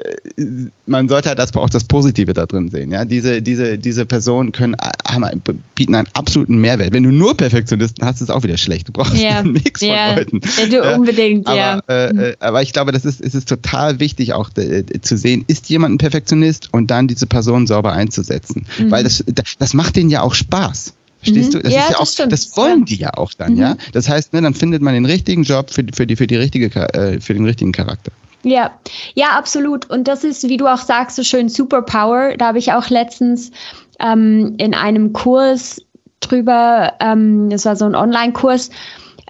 man 0.87 1.07
sollte 1.07 1.29
halt 1.29 1.37
das, 1.37 1.53
auch 1.55 1.69
das 1.69 1.83
Positive 1.83 2.33
da 2.33 2.47
drin 2.47 2.69
sehen, 2.69 2.91
ja. 2.91 3.05
Diese, 3.05 3.43
diese, 3.43 3.77
diese 3.77 4.07
Personen 4.07 4.51
können, 4.53 4.75
haben, 5.07 5.41
bieten 5.75 5.93
einen 5.93 6.07
absoluten 6.13 6.57
Mehrwert. 6.57 6.91
Wenn 6.91 7.03
du 7.03 7.11
nur 7.11 7.37
Perfektionisten 7.37 8.03
hast, 8.03 8.15
ist 8.15 8.21
es 8.21 8.29
auch 8.31 8.41
wieder 8.41 8.57
schlecht. 8.57 8.87
Du 8.87 8.93
brauchst 8.93 9.15
ja. 9.15 9.43
nichts 9.43 9.81
ja. 9.81 10.07
von 10.07 10.15
Leuten. 10.15 10.41
Ja, 10.57 10.81
du 10.81 10.95
unbedingt, 10.95 11.45
aber, 11.45 11.55
ja. 11.55 11.81
Äh, 11.87 12.29
äh, 12.29 12.35
aber 12.39 12.63
ich 12.63 12.73
glaube, 12.73 12.91
das 12.91 13.05
ist, 13.05 13.21
es 13.21 13.35
ist 13.35 13.47
total 13.47 13.99
wichtig 13.99 14.33
auch 14.33 14.49
äh, 14.57 14.83
zu 15.01 15.17
sehen, 15.17 15.45
ist 15.51 15.69
jemand 15.69 15.95
ein 15.95 15.97
Perfektionist 15.97 16.69
und 16.73 16.89
dann 16.89 17.07
diese 17.07 17.27
Person 17.27 17.67
sauber 17.67 17.91
einzusetzen. 17.93 18.65
Mhm. 18.79 18.89
Weil 18.89 19.03
das, 19.03 19.23
das 19.59 19.73
macht 19.73 19.97
denen 19.97 20.09
ja 20.09 20.21
auch 20.21 20.33
Spaß. 20.33 20.93
Verstehst 21.19 21.49
mhm. 21.49 21.57
du? 21.57 21.63
Das, 21.63 21.73
ja, 21.73 21.81
ist 21.81 21.89
ja 21.91 21.95
auch, 21.97 22.15
das, 22.15 22.29
das 22.29 22.57
wollen 22.57 22.85
die 22.85 22.95
ja 22.95 23.13
auch 23.13 23.33
dann, 23.33 23.53
mhm. 23.53 23.59
ja. 23.59 23.77
Das 23.91 24.09
heißt, 24.09 24.33
ne, 24.33 24.41
dann 24.41 24.53
findet 24.53 24.81
man 24.81 24.93
den 24.93 25.05
richtigen 25.05 25.43
Job 25.43 25.69
für, 25.69 25.85
für, 25.93 26.07
die, 26.07 26.15
für, 26.15 26.25
die 26.25 26.37
richtige, 26.37 26.73
äh, 26.93 27.19
für 27.19 27.33
den 27.33 27.45
richtigen 27.45 27.71
Charakter. 27.71 28.11
Ja, 28.43 28.71
ja, 29.13 29.37
absolut. 29.37 29.87
Und 29.89 30.07
das 30.07 30.23
ist, 30.23 30.47
wie 30.47 30.57
du 30.57 30.67
auch 30.67 30.79
sagst, 30.79 31.15
so 31.15 31.23
schön 31.23 31.47
Superpower. 31.47 32.37
Da 32.37 32.47
habe 32.47 32.57
ich 32.57 32.73
auch 32.73 32.89
letztens 32.89 33.51
ähm, 33.99 34.55
in 34.57 34.73
einem 34.73 35.13
Kurs 35.13 35.81
drüber, 36.21 36.93
ähm, 36.99 37.49
das 37.49 37.65
war 37.65 37.75
so 37.75 37.85
ein 37.85 37.95
Online-Kurs, 37.95 38.71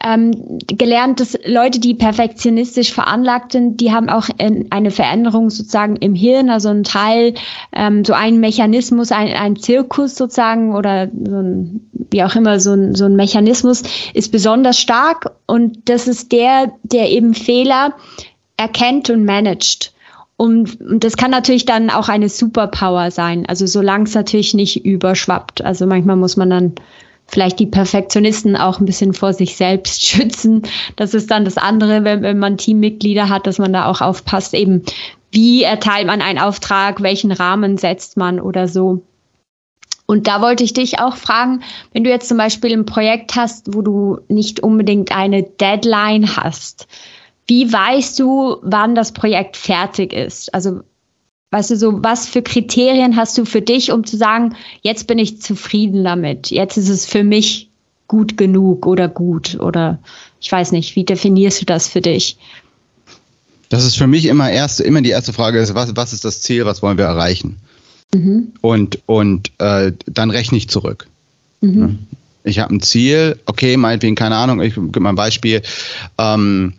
ähm, 0.03 0.60
gelernt, 0.67 1.20
dass 1.20 1.38
Leute, 1.46 1.79
die 1.79 1.93
perfektionistisch 1.93 2.93
veranlagt 2.93 3.51
sind, 3.51 3.79
die 3.81 3.91
haben 3.91 4.10
auch 4.10 4.27
eine 4.70 4.91
Veränderung 4.91 5.50
sozusagen 5.50 5.96
im 5.98 6.15
Hirn, 6.15 6.50
also 6.50 6.70
ein 6.70 6.84
Teil, 6.84 7.36
ähm, 7.74 8.03
so 8.03 8.13
ein 8.13 8.39
Mechanismus, 8.39 9.12
ein, 9.12 9.34
ein 9.34 9.55
Zirkus 9.55 10.15
sozusagen 10.15 10.75
oder 10.75 11.08
so 11.08 11.38
ein, 11.38 11.89
wie 12.10 12.24
auch 12.24 12.36
immer, 12.36 12.60
so 12.60 12.74
ein, 12.74 12.96
so 12.96 13.05
ein 13.05 13.15
Mechanismus 13.15 13.84
ist 14.13 14.31
besonders 14.31 14.79
stark 14.79 15.31
und 15.46 15.89
das 15.89 16.08
ist 16.08 16.31
der, 16.31 16.72
der 16.84 17.10
eben 17.10 17.34
Fehler 17.34 17.93
erkennt 18.58 19.10
und 19.10 19.25
managt. 19.25 19.93
Und, 20.38 20.81
und 20.81 21.03
das 21.03 21.17
kann 21.17 21.29
natürlich 21.29 21.65
dann 21.65 21.91
auch 21.91 22.10
eine 22.10 22.27
Superpower 22.27 23.12
sein, 23.12 23.46
also 23.46 23.67
solange 23.67 24.05
es 24.05 24.15
natürlich 24.15 24.55
nicht 24.55 24.84
überschwappt. 24.84 25.63
Also 25.63 25.86
manchmal 25.86 26.15
muss 26.15 26.36
man 26.36 26.50
dann 26.50 26.75
vielleicht 27.31 27.59
die 27.59 27.65
Perfektionisten 27.65 28.55
auch 28.55 28.79
ein 28.79 28.85
bisschen 28.85 29.13
vor 29.13 29.33
sich 29.33 29.55
selbst 29.55 30.05
schützen. 30.07 30.63
Das 30.95 31.13
ist 31.13 31.31
dann 31.31 31.45
das 31.45 31.57
andere, 31.57 32.03
wenn, 32.03 32.21
wenn 32.21 32.39
man 32.39 32.57
Teammitglieder 32.57 33.29
hat, 33.29 33.47
dass 33.47 33.57
man 33.57 33.73
da 33.73 33.85
auch 33.88 34.01
aufpasst, 34.01 34.53
eben 34.53 34.83
wie 35.31 35.63
erteilt 35.63 36.07
man 36.07 36.21
einen 36.21 36.39
Auftrag, 36.39 37.01
welchen 37.01 37.31
Rahmen 37.31 37.77
setzt 37.77 38.17
man 38.17 38.39
oder 38.39 38.67
so. 38.67 39.01
Und 40.05 40.27
da 40.27 40.41
wollte 40.41 40.65
ich 40.65 40.73
dich 40.73 41.00
auch 41.00 41.15
fragen, 41.15 41.63
wenn 41.93 42.03
du 42.03 42.09
jetzt 42.09 42.27
zum 42.27 42.38
Beispiel 42.38 42.73
ein 42.73 42.85
Projekt 42.85 43.35
hast, 43.38 43.73
wo 43.73 43.81
du 43.81 44.19
nicht 44.27 44.59
unbedingt 44.59 45.15
eine 45.15 45.43
Deadline 45.43 46.35
hast, 46.35 46.88
wie 47.47 47.71
weißt 47.71 48.19
du, 48.19 48.57
wann 48.61 48.93
das 48.93 49.13
Projekt 49.13 49.55
fertig 49.55 50.11
ist? 50.11 50.53
Also 50.53 50.81
Weißt 51.51 51.70
du, 51.70 51.77
so 51.77 52.01
was 52.01 52.27
für 52.27 52.41
Kriterien 52.41 53.17
hast 53.17 53.38
du 53.38 53.46
für 53.46 53.62
dich, 53.62 53.91
um 53.91 54.05
zu 54.05 54.17
sagen, 54.17 54.55
jetzt 54.81 55.08
bin 55.08 55.20
ich 55.20 55.41
zufrieden 55.41 56.03
damit, 56.03 56.50
jetzt 56.50 56.77
ist 56.77 56.89
es 56.89 57.05
für 57.05 57.24
mich 57.24 57.70
gut 58.08 58.38
genug 58.38 58.88
oder 58.88 59.08
gut 59.08 59.58
oder 59.60 60.00
ich 60.39 60.51
weiß 60.51 60.72
nicht, 60.72 60.96
wie 60.96 61.03
definierst 61.03 61.62
du 61.62 61.65
das 61.65 61.88
für 61.88 62.01
dich? 62.01 62.38
Das 63.70 63.86
ist 63.86 63.96
für 63.96 64.08
mich 64.08 64.25
immer 64.25 64.50
erste, 64.50 64.84
immer 64.84 65.01
die 65.01 65.12
erste 65.12 65.34
Frage 65.34 65.60
ist, 65.60 65.75
was, 65.75 65.96
was 65.96 66.13
ist 66.13 66.25
das 66.25 66.41
Ziel, 66.41 66.65
was 66.65 66.81
wollen 66.81 66.98
wir 66.98 67.05
erreichen? 67.05 67.58
Mhm. 68.13 68.53
Und, 68.62 69.00
und 69.05 69.51
äh, 69.60 69.93
dann 70.08 70.29
rechne 70.29 70.58
ich 70.58 70.67
zurück. 70.67 71.08
Mhm. 71.62 72.00
Ich 72.43 72.60
habe 72.60 72.74
ein 72.74 72.81
Ziel, 72.81 73.39
okay, 73.46 73.77
meinetwegen, 73.77 74.15
keine 74.15 74.36
Ahnung, 74.36 74.62
ich 74.62 74.74
gebe 74.74 75.00
mal 75.00 75.10
ein 75.10 75.15
Beispiel. 75.15 75.62
Ähm, 76.17 76.74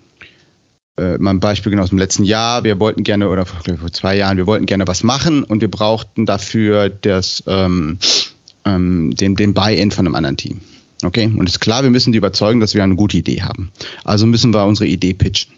äh, 0.99 1.18
mal 1.18 1.30
ein 1.30 1.40
Beispiel 1.40 1.70
genau 1.70 1.82
aus 1.82 1.88
dem 1.90 1.99
letzten 1.99 2.25
Jahr. 2.25 2.64
Wir 2.64 2.78
wollten 2.78 3.02
gerne, 3.02 3.28
oder 3.28 3.46
vor, 3.46 3.62
zwei 3.92 4.16
Jahren, 4.16 4.37
wir 4.37 4.46
wollten 4.46 4.66
gerne 4.66 4.87
was 4.87 5.02
machen 5.02 5.44
und 5.44 5.61
wir 5.61 5.70
brauchten 5.70 6.26
dafür 6.26 6.90
das, 6.90 7.42
ähm, 7.46 7.99
ähm, 8.64 9.14
den, 9.14 9.37
den 9.37 9.54
Buy-in 9.54 9.90
von 9.90 10.06
einem 10.06 10.14
anderen 10.14 10.37
Team. 10.37 10.61
Okay? 11.04 11.26
Und 11.26 11.49
es 11.49 11.54
ist 11.54 11.61
klar, 11.61 11.82
wir 11.82 11.90
müssen 11.90 12.12
die 12.12 12.18
überzeugen, 12.18 12.61
dass 12.61 12.75
wir 12.75 12.82
eine 12.84 12.96
gute 12.96 13.16
Idee 13.16 13.42
haben. 13.42 13.72
Also 14.04 14.26
müssen 14.26 14.52
wir 14.52 14.64
unsere 14.64 14.87
Idee 14.87 15.14
pitchen. 15.14 15.52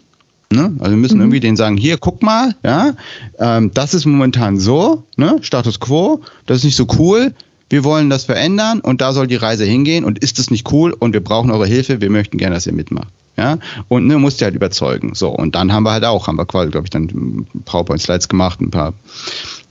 Ne? 0.51 0.73
Also 0.79 0.91
wir 0.91 0.97
müssen 0.97 1.15
mhm. 1.17 1.23
irgendwie 1.23 1.39
denen 1.39 1.57
sagen, 1.57 1.75
hier, 1.75 1.97
guck 1.97 2.21
mal, 2.21 2.55
ja, 2.63 2.93
ähm, 3.39 3.71
das 3.73 3.93
ist 3.93 4.05
momentan 4.05 4.59
so, 4.59 5.03
ne? 5.17 5.37
Status 5.41 5.79
quo, 5.79 6.21
das 6.45 6.59
ist 6.59 6.63
nicht 6.65 6.75
so 6.75 6.87
cool, 6.99 7.33
wir 7.69 7.83
wollen 7.83 8.09
das 8.11 8.25
verändern 8.25 8.79
und 8.79 9.01
da 9.01 9.11
soll 9.11 9.27
die 9.27 9.35
Reise 9.35 9.65
hingehen 9.65 10.05
und 10.05 10.19
ist 10.19 10.37
das 10.37 10.51
nicht 10.51 10.71
cool 10.71 10.93
und 10.93 11.13
wir 11.13 11.23
brauchen 11.23 11.49
eure 11.49 11.65
Hilfe, 11.65 11.99
wir 11.99 12.11
möchten 12.11 12.37
gerne, 12.37 12.55
dass 12.55 12.67
ihr 12.67 12.73
mitmacht. 12.73 13.07
Ja, 13.37 13.57
und 13.89 14.07
ne, 14.07 14.17
musst 14.17 14.39
du 14.39 14.45
halt 14.45 14.55
überzeugen. 14.55 15.13
So, 15.13 15.29
und 15.29 15.55
dann 15.55 15.73
haben 15.73 15.83
wir 15.83 15.91
halt 15.91 16.05
auch, 16.05 16.27
haben 16.27 16.37
wir 16.37 16.45
quasi, 16.45 16.71
glaube 16.71 16.85
ich, 16.85 16.89
dann 16.89 17.45
PowerPoint-Slides 17.65 18.29
gemacht, 18.29 18.61
ein 18.61 18.71
paar 18.71 18.93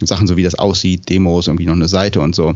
Sachen, 0.01 0.27
so 0.27 0.37
wie 0.37 0.43
das 0.43 0.55
aussieht, 0.55 1.09
Demos, 1.09 1.47
irgendwie 1.47 1.67
noch 1.67 1.75
eine 1.75 1.89
Seite 1.89 2.21
und 2.21 2.35
so. 2.35 2.55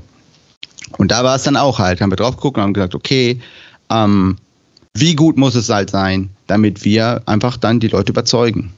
Und 0.99 1.10
da 1.10 1.25
war 1.25 1.36
es 1.36 1.44
dann 1.44 1.56
auch 1.56 1.78
halt, 1.78 2.00
haben 2.00 2.12
wir 2.12 2.16
drauf 2.16 2.36
geguckt 2.36 2.58
und 2.58 2.62
haben 2.62 2.75
gesagt, 2.75 2.94
okay, 2.94 3.40
ähm, 3.90 4.36
wie 4.94 5.14
gut 5.14 5.36
muss 5.36 5.54
es 5.54 5.68
halt 5.68 5.90
sein, 5.90 6.30
damit 6.47 6.84
wir 6.84 7.23
einfach 7.26 7.56
dann 7.56 7.80
die 7.80 7.88
Leute 7.88 8.12
überzeugen. 8.12 8.73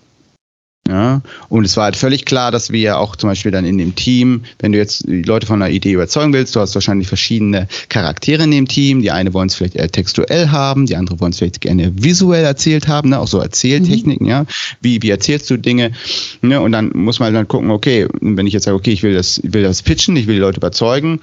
Ja, 0.88 1.20
und 1.48 1.64
es 1.64 1.76
war 1.76 1.84
halt 1.84 1.96
völlig 1.96 2.24
klar, 2.24 2.50
dass 2.50 2.72
wir 2.72 2.98
auch 2.98 3.14
zum 3.14 3.30
Beispiel 3.30 3.52
dann 3.52 3.64
in 3.64 3.78
dem 3.78 3.94
Team, 3.94 4.42
wenn 4.58 4.72
du 4.72 4.78
jetzt 4.78 5.06
die 5.06 5.22
Leute 5.22 5.46
von 5.46 5.62
einer 5.62 5.70
Idee 5.70 5.92
überzeugen 5.92 6.32
willst, 6.32 6.56
du 6.56 6.60
hast 6.60 6.74
wahrscheinlich 6.74 7.06
verschiedene 7.06 7.68
Charaktere 7.88 8.42
in 8.42 8.50
dem 8.50 8.66
Team. 8.66 9.00
Die 9.00 9.12
eine 9.12 9.32
wollen 9.32 9.48
es 9.48 9.54
vielleicht 9.54 9.76
eher 9.76 9.90
textuell 9.90 10.48
haben, 10.48 10.86
die 10.86 10.96
andere 10.96 11.20
wollen 11.20 11.30
es 11.30 11.38
vielleicht 11.38 11.60
gerne 11.60 11.92
visuell 12.02 12.44
erzählt 12.44 12.88
haben, 12.88 13.10
ne? 13.10 13.20
auch 13.20 13.28
so 13.28 13.38
Erzähltechniken, 13.38 14.24
mhm. 14.24 14.30
ja. 14.30 14.46
Wie, 14.80 15.00
wie 15.02 15.10
erzählst 15.10 15.48
du 15.50 15.58
Dinge? 15.58 15.92
Ne? 16.40 16.60
Und 16.60 16.72
dann 16.72 16.90
muss 16.94 17.20
man 17.20 17.32
dann 17.34 17.46
gucken, 17.46 17.70
okay, 17.70 18.08
wenn 18.20 18.48
ich 18.48 18.54
jetzt 18.54 18.64
sage, 18.64 18.76
okay, 18.76 18.90
ich 18.90 19.04
will 19.04 19.14
das, 19.14 19.38
ich 19.38 19.52
will 19.52 19.62
das 19.62 19.82
pitchen, 19.82 20.16
ich 20.16 20.26
will 20.26 20.34
die 20.34 20.40
Leute 20.40 20.56
überzeugen, 20.56 21.20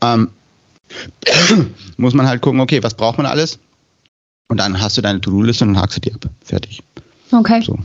ähm, 0.00 0.28
muss 1.96 2.14
man 2.14 2.28
halt 2.28 2.40
gucken, 2.40 2.60
okay, 2.60 2.82
was 2.84 2.94
braucht 2.94 3.16
man 3.16 3.26
alles? 3.26 3.58
Und 4.48 4.58
dann 4.58 4.80
hast 4.80 4.96
du 4.96 5.02
deine 5.02 5.20
To-Do-Liste 5.20 5.64
und 5.64 5.74
dann 5.74 5.82
hakst 5.82 5.96
du 5.96 6.00
die 6.02 6.14
ab. 6.14 6.24
Fertig. 6.44 6.82
Okay. 7.32 7.62
So. 7.62 7.78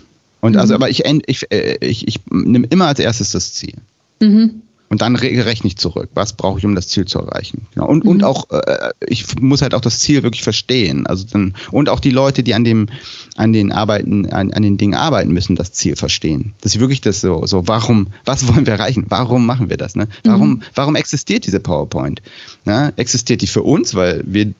Und 0.44 0.58
also, 0.58 0.74
mhm. 0.74 0.76
aber 0.76 0.90
ich, 0.90 1.06
ich, 1.06 1.52
äh, 1.54 1.78
ich, 1.80 2.06
ich 2.06 2.20
nehme 2.30 2.68
immer 2.68 2.88
als 2.88 3.00
erstes 3.00 3.32
das 3.32 3.54
Ziel. 3.54 3.76
Mhm. 4.20 4.62
Und 4.90 5.02
dann 5.02 5.16
rechne 5.16 5.68
ich 5.68 5.78
zurück. 5.78 6.10
Was 6.16 6.34
brauche 6.34 6.60
ich, 6.60 6.66
um 6.66 6.76
das 6.76 6.90
Ziel 6.90 7.06
zu 7.06 7.20
erreichen? 7.20 7.66
Genau. 7.74 7.88
Und, 7.88 8.04
mhm. 8.04 8.12
und 8.12 8.24
auch, 8.26 8.50
äh, 8.52 8.90
ich 9.08 9.40
muss 9.40 9.62
halt 9.62 9.74
auch 9.74 9.80
das 9.80 10.00
Ziel 10.00 10.22
wirklich 10.22 10.44
verstehen. 10.44 11.08
Also 11.08 11.26
dann, 11.32 11.56
und 11.72 11.88
auch 11.88 12.02
die 12.02 12.10
Leute, 12.10 12.44
die 12.44 12.54
an 12.54 12.66
dem, 12.66 12.90
an 13.38 13.54
den 13.54 13.72
Arbeiten, 13.72 14.30
an, 14.34 14.52
an 14.52 14.64
den 14.64 14.76
Dingen 14.76 14.96
arbeiten 14.96 15.32
müssen, 15.32 15.56
das 15.56 15.72
Ziel 15.72 15.96
verstehen. 15.96 16.54
Dass 16.60 16.74
sie 16.74 16.82
wirklich 16.82 17.00
das 17.00 17.22
so, 17.22 17.46
so, 17.46 17.66
warum, 17.70 18.08
was 18.26 18.46
wollen 18.50 18.66
wir 18.66 18.74
erreichen? 18.74 19.06
Warum 19.08 19.46
machen 19.46 19.70
wir 19.70 19.78
das? 19.78 19.96
Ne? 19.96 20.10
Warum, 20.26 20.50
mhm. 20.50 20.62
warum 20.76 20.96
existiert 20.98 21.46
diese 21.46 21.62
PowerPoint? 21.62 22.22
Ja, 22.66 22.92
existiert 22.98 23.42
die 23.42 23.48
für 23.48 23.64
uns, 23.64 23.96
weil 23.96 24.24
wir 24.28 24.54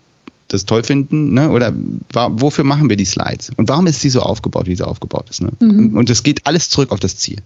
das 0.54 0.66
toll 0.66 0.84
finden, 0.84 1.34
ne? 1.34 1.50
oder 1.50 1.74
wofür 1.74 2.64
machen 2.64 2.90
wir 2.90 2.96
die 2.96 3.06
Slides? 3.06 3.52
Und 3.58 3.70
warum 3.70 3.88
ist 3.88 4.02
sie 4.02 4.10
so 4.10 4.22
aufgebaut, 4.22 4.68
wie 4.68 4.76
sie 4.76 4.86
aufgebaut 4.86 5.30
ist? 5.30 5.42
Ne? 5.42 5.52
Mhm. 5.60 5.98
Und 5.98 6.10
es 6.10 6.24
geht 6.24 6.46
alles 6.46 6.70
zurück 6.70 6.92
auf 6.92 7.00
das 7.00 7.18
Ziel. 7.18 7.40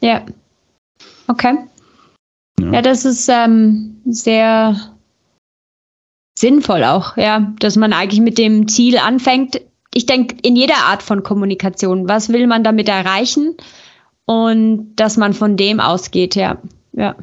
Ja. 0.00 0.24
Okay. 1.28 1.54
Ja, 2.60 2.72
ja 2.72 2.82
das 2.82 3.04
ist 3.04 3.28
ähm, 3.28 3.96
sehr 4.04 4.76
sinnvoll 6.38 6.84
auch, 6.84 7.16
ja, 7.16 7.52
dass 7.58 7.76
man 7.76 7.92
eigentlich 7.92 8.20
mit 8.20 8.38
dem 8.38 8.68
Ziel 8.68 8.98
anfängt. 8.98 9.60
Ich 9.94 10.06
denke, 10.06 10.36
in 10.42 10.56
jeder 10.56 10.76
Art 10.86 11.02
von 11.02 11.22
Kommunikation, 11.22 12.08
was 12.08 12.30
will 12.30 12.46
man 12.46 12.64
damit 12.64 12.88
erreichen? 12.88 13.54
Und 14.24 14.94
dass 14.96 15.16
man 15.16 15.34
von 15.34 15.56
dem 15.56 15.80
ausgeht, 15.80 16.36
ja. 16.36 16.58
ja. 16.92 17.16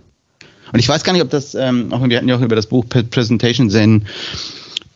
Und 0.72 0.80
ich 0.80 0.88
weiß 0.88 1.04
gar 1.04 1.14
nicht, 1.14 1.22
ob 1.22 1.30
das, 1.30 1.56
ähm, 1.56 1.92
auch, 1.92 2.08
wir 2.08 2.18
hatten 2.18 2.28
ja 2.28 2.38
auch 2.38 2.42
über 2.42 2.56
das 2.56 2.68
Buch 2.68 2.86
Presentation 2.88 3.70
Zen 3.70 4.06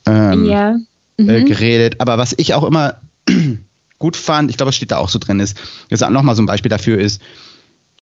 ähm, 0.05 0.45
ja. 0.45 0.75
Äh, 1.17 1.23
mhm. 1.23 1.29
äh, 1.29 1.43
geredet. 1.43 1.99
Aber 1.99 2.17
was 2.17 2.33
ich 2.37 2.53
auch 2.53 2.63
immer 2.63 2.97
gut 3.99 4.15
fand, 4.15 4.49
ich 4.49 4.57
glaube, 4.57 4.69
es 4.69 4.75
steht 4.75 4.91
da 4.91 4.97
auch 4.97 5.09
so 5.09 5.19
drin, 5.19 5.39
ist, 5.39 5.57
jetzt 5.89 6.07
nochmal 6.09 6.35
so 6.35 6.41
ein 6.41 6.47
Beispiel 6.47 6.69
dafür 6.69 6.99
ist, 6.99 7.21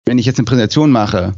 wenn 0.05 0.17
ich 0.17 0.25
jetzt 0.25 0.39
eine 0.39 0.45
Präsentation 0.45 0.91
mache, 0.91 1.33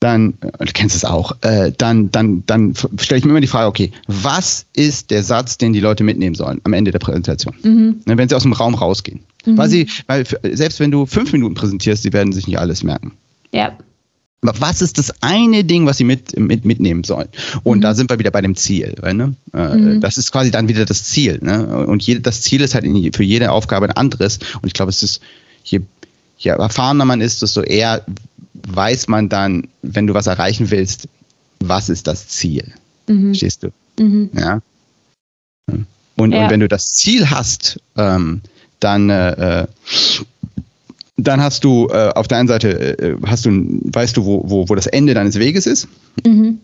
dann, 0.00 0.34
äh, 0.40 0.64
du 0.64 0.72
kennst 0.72 0.94
es 0.94 1.04
auch, 1.04 1.36
äh, 1.42 1.72
dann, 1.76 2.10
dann, 2.10 2.44
dann 2.46 2.74
stelle 2.98 3.18
ich 3.18 3.24
mir 3.24 3.30
immer 3.30 3.40
die 3.40 3.46
Frage, 3.46 3.68
okay, 3.68 3.92
was 4.06 4.66
ist 4.74 5.10
der 5.10 5.22
Satz, 5.22 5.58
den 5.58 5.72
die 5.72 5.80
Leute 5.80 6.04
mitnehmen 6.04 6.34
sollen 6.34 6.60
am 6.64 6.72
Ende 6.72 6.90
der 6.90 6.98
Präsentation? 6.98 7.54
Mhm. 7.62 8.00
Ne, 8.04 8.18
wenn 8.18 8.28
sie 8.28 8.34
aus 8.34 8.42
dem 8.42 8.52
Raum 8.52 8.74
rausgehen. 8.74 9.20
Mhm. 9.44 9.56
Weil 9.56 9.68
sie, 9.68 9.88
weil 10.06 10.26
selbst 10.52 10.80
wenn 10.80 10.90
du 10.90 11.06
fünf 11.06 11.32
Minuten 11.32 11.54
präsentierst, 11.54 12.02
sie 12.02 12.12
werden 12.12 12.32
sich 12.32 12.46
nicht 12.46 12.58
alles 12.58 12.82
merken. 12.82 13.12
Ja. 13.52 13.76
Aber 14.48 14.60
was 14.60 14.82
ist 14.82 14.98
das 14.98 15.12
eine 15.22 15.64
Ding, 15.64 15.86
was 15.86 15.98
sie 15.98 16.04
mit, 16.04 16.38
mit, 16.38 16.64
mitnehmen 16.64 17.04
sollen? 17.04 17.28
Und 17.62 17.78
mhm. 17.78 17.82
da 17.82 17.94
sind 17.94 18.10
wir 18.10 18.18
wieder 18.18 18.30
bei 18.30 18.40
dem 18.40 18.56
Ziel. 18.56 18.94
Ne? 19.02 19.34
Äh, 19.52 19.76
mhm. 19.76 20.00
Das 20.00 20.18
ist 20.18 20.32
quasi 20.32 20.50
dann 20.50 20.68
wieder 20.68 20.84
das 20.84 21.04
Ziel. 21.04 21.38
Ne? 21.42 21.86
Und 21.86 22.02
jede, 22.02 22.20
das 22.20 22.42
Ziel 22.42 22.60
ist 22.60 22.74
halt 22.74 22.86
für 23.14 23.22
jede 23.22 23.52
Aufgabe 23.52 23.86
ein 23.86 23.96
anderes. 23.96 24.38
Und 24.60 24.66
ich 24.66 24.72
glaube, 24.72 24.90
es 24.90 25.02
ist, 25.02 25.20
je, 25.64 25.80
je 26.38 26.50
erfahrener 26.50 27.04
man 27.04 27.20
ist, 27.20 27.42
desto 27.42 27.62
eher 27.62 28.04
weiß 28.68 29.08
man 29.08 29.28
dann, 29.28 29.68
wenn 29.82 30.06
du 30.06 30.14
was 30.14 30.26
erreichen 30.26 30.70
willst, 30.70 31.08
was 31.60 31.88
ist 31.88 32.06
das 32.06 32.28
Ziel. 32.28 32.72
Mhm. 33.06 33.28
Verstehst 33.28 33.62
du? 33.62 33.70
Mhm. 34.02 34.30
Ja. 34.34 34.60
Und, 36.16 36.32
ja. 36.32 36.44
und, 36.44 36.50
wenn 36.50 36.60
du 36.60 36.68
das 36.68 36.94
Ziel 36.94 37.30
hast, 37.30 37.80
ähm, 37.96 38.40
dann, 38.80 39.10
äh, 39.10 39.62
äh 39.62 39.66
dann 41.16 41.40
hast 41.40 41.64
du 41.64 41.88
äh, 41.88 42.12
auf 42.14 42.28
der 42.28 42.38
einen 42.38 42.48
Seite 42.48 42.98
äh, 42.98 43.16
hast 43.26 43.46
du, 43.46 43.50
weißt 43.50 44.16
du, 44.16 44.24
wo, 44.24 44.42
wo, 44.46 44.68
wo 44.68 44.74
das 44.74 44.86
Ende 44.86 45.14
deines 45.14 45.38
Weges 45.38 45.66
ist. 45.66 45.88
Mhm. 46.24 46.58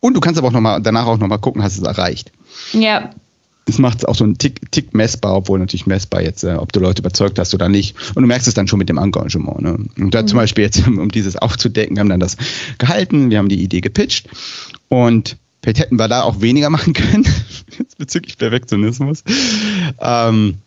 Und 0.00 0.14
du 0.14 0.20
kannst 0.20 0.38
aber 0.38 0.48
auch 0.48 0.52
noch 0.52 0.60
mal, 0.60 0.80
danach 0.80 1.06
auch 1.06 1.18
nochmal 1.18 1.38
gucken, 1.38 1.62
hast 1.62 1.78
du 1.78 1.82
es 1.82 1.88
erreicht. 1.88 2.30
Ja. 2.72 3.10
Das 3.64 3.78
macht 3.78 3.98
es 3.98 4.04
auch 4.04 4.14
so 4.14 4.22
einen 4.22 4.38
Tick, 4.38 4.70
Tick 4.70 4.94
messbar, 4.94 5.34
obwohl 5.34 5.58
natürlich 5.58 5.86
messbar 5.86 6.22
jetzt, 6.22 6.44
äh, 6.44 6.54
ob 6.54 6.72
du 6.72 6.78
Leute 6.78 7.02
überzeugt 7.02 7.38
hast 7.40 7.52
oder 7.52 7.68
nicht. 7.68 7.96
Und 8.14 8.22
du 8.22 8.28
merkst 8.28 8.46
es 8.46 8.54
dann 8.54 8.68
schon 8.68 8.78
mit 8.78 8.88
dem 8.88 8.98
Engagement. 8.98 9.60
Ne? 9.60 9.78
Und 9.98 10.14
da 10.14 10.22
mhm. 10.22 10.28
zum 10.28 10.36
Beispiel 10.36 10.64
jetzt, 10.64 10.86
um 10.86 11.10
dieses 11.10 11.36
aufzudecken, 11.36 11.96
wir 11.96 12.00
haben 12.00 12.08
dann 12.08 12.20
das 12.20 12.36
gehalten, 12.78 13.30
wir 13.30 13.38
haben 13.38 13.48
die 13.48 13.60
Idee 13.60 13.80
gepitcht 13.80 14.28
und 14.88 15.36
vielleicht 15.62 15.80
hätten 15.80 15.98
wir 15.98 16.06
da 16.06 16.22
auch 16.22 16.40
weniger 16.40 16.70
machen 16.70 16.92
können, 16.92 17.26
bezüglich 17.98 18.38
Perfektionismus. 18.38 19.24
Ähm, 20.00 20.58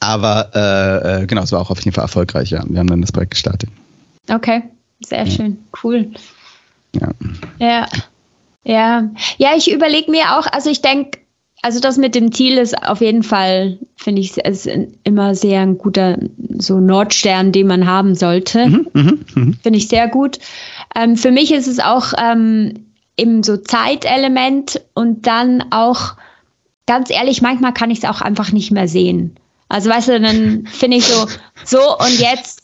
aber 0.00 0.50
äh, 0.54 1.22
äh, 1.22 1.26
genau, 1.26 1.42
es 1.42 1.52
war 1.52 1.60
auch 1.60 1.70
auf 1.70 1.80
jeden 1.80 1.94
Fall 1.94 2.04
erfolgreich, 2.04 2.50
ja. 2.50 2.64
Wir 2.68 2.80
haben 2.80 2.88
dann 2.88 3.00
das 3.00 3.12
Projekt 3.12 3.32
gestartet. 3.32 3.70
Okay, 4.28 4.62
sehr 5.06 5.26
schön, 5.26 5.58
cool. 5.82 6.10
Ja. 6.94 7.08
Ja. 7.58 7.88
Ja, 8.64 9.10
ja 9.38 9.50
ich 9.56 9.70
überlege 9.72 10.10
mir 10.10 10.36
auch, 10.36 10.46
also 10.46 10.70
ich 10.70 10.82
denke, 10.82 11.20
also 11.62 11.80
das 11.80 11.98
mit 11.98 12.14
dem 12.14 12.32
Ziel 12.32 12.56
ist 12.56 12.76
auf 12.82 13.00
jeden 13.00 13.22
Fall, 13.22 13.78
finde 13.96 14.22
ich, 14.22 14.36
ist 14.38 14.68
immer 15.04 15.34
sehr 15.34 15.60
ein 15.60 15.76
guter 15.76 16.18
so 16.58 16.80
Nordstern, 16.80 17.52
den 17.52 17.66
man 17.66 17.86
haben 17.86 18.14
sollte. 18.14 18.66
Mhm, 18.66 18.86
mh, 18.92 19.12
mh. 19.34 19.52
Finde 19.62 19.78
ich 19.78 19.88
sehr 19.88 20.08
gut. 20.08 20.38
Ähm, 20.94 21.16
für 21.16 21.30
mich 21.30 21.52
ist 21.52 21.66
es 21.66 21.78
auch 21.78 22.14
ähm, 22.18 22.86
eben 23.18 23.42
so 23.42 23.58
Zeitelement 23.58 24.80
und 24.94 25.26
dann 25.26 25.64
auch, 25.70 26.14
ganz 26.86 27.10
ehrlich, 27.10 27.42
manchmal 27.42 27.74
kann 27.74 27.90
ich 27.90 27.98
es 27.98 28.04
auch 28.04 28.22
einfach 28.22 28.52
nicht 28.52 28.70
mehr 28.70 28.88
sehen. 28.88 29.36
Also 29.70 29.88
weißt 29.88 30.08
du, 30.08 30.20
dann 30.20 30.66
finde 30.66 30.98
ich 30.98 31.06
so, 31.06 31.26
so 31.64 31.96
und 31.96 32.18
jetzt 32.18 32.60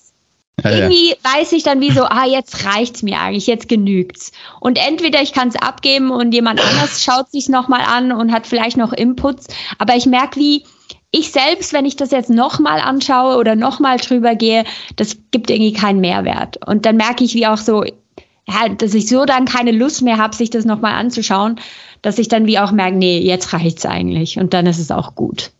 ja, 0.62 0.70
irgendwie 0.70 1.10
ja. 1.10 1.16
weiß 1.38 1.52
ich 1.52 1.62
dann 1.62 1.80
wie 1.80 1.92
so, 1.92 2.02
ah, 2.04 2.26
jetzt 2.26 2.64
reicht's 2.64 3.02
mir 3.02 3.20
eigentlich, 3.20 3.46
jetzt 3.46 3.68
genügt's. 3.68 4.32
Und 4.60 4.76
entweder 4.76 5.22
ich 5.22 5.32
kann 5.32 5.48
es 5.48 5.56
abgeben 5.56 6.10
und 6.10 6.34
jemand 6.34 6.60
anders 6.60 7.04
schaut 7.04 7.30
sich 7.30 7.48
nochmal 7.48 7.82
an 7.86 8.10
und 8.10 8.32
hat 8.32 8.46
vielleicht 8.46 8.76
noch 8.76 8.92
Inputs, 8.92 9.46
aber 9.78 9.94
ich 9.94 10.06
merke 10.06 10.40
wie, 10.40 10.64
ich 11.12 11.30
selbst, 11.30 11.72
wenn 11.72 11.86
ich 11.86 11.94
das 11.94 12.10
jetzt 12.10 12.28
nochmal 12.28 12.80
anschaue 12.80 13.36
oder 13.36 13.54
nochmal 13.54 13.98
drüber 13.98 14.34
gehe, 14.34 14.64
das 14.96 15.16
gibt 15.30 15.50
irgendwie 15.50 15.72
keinen 15.72 16.00
Mehrwert. 16.00 16.58
Und 16.66 16.84
dann 16.84 16.96
merke 16.96 17.22
ich 17.22 17.34
wie 17.34 17.46
auch 17.46 17.56
so, 17.56 17.84
ja, 17.84 18.68
dass 18.76 18.94
ich 18.94 19.08
so 19.08 19.24
dann 19.24 19.44
keine 19.44 19.70
Lust 19.70 20.02
mehr 20.02 20.18
habe, 20.18 20.34
sich 20.34 20.50
das 20.50 20.64
nochmal 20.64 20.94
anzuschauen, 20.94 21.60
dass 22.02 22.18
ich 22.18 22.26
dann 22.26 22.46
wie 22.46 22.58
auch 22.58 22.72
merke, 22.72 22.96
nee, 22.96 23.20
jetzt 23.20 23.52
reicht's 23.52 23.86
eigentlich 23.86 24.38
und 24.38 24.52
dann 24.52 24.66
ist 24.66 24.78
es 24.78 24.90
auch 24.90 25.14
gut. 25.14 25.52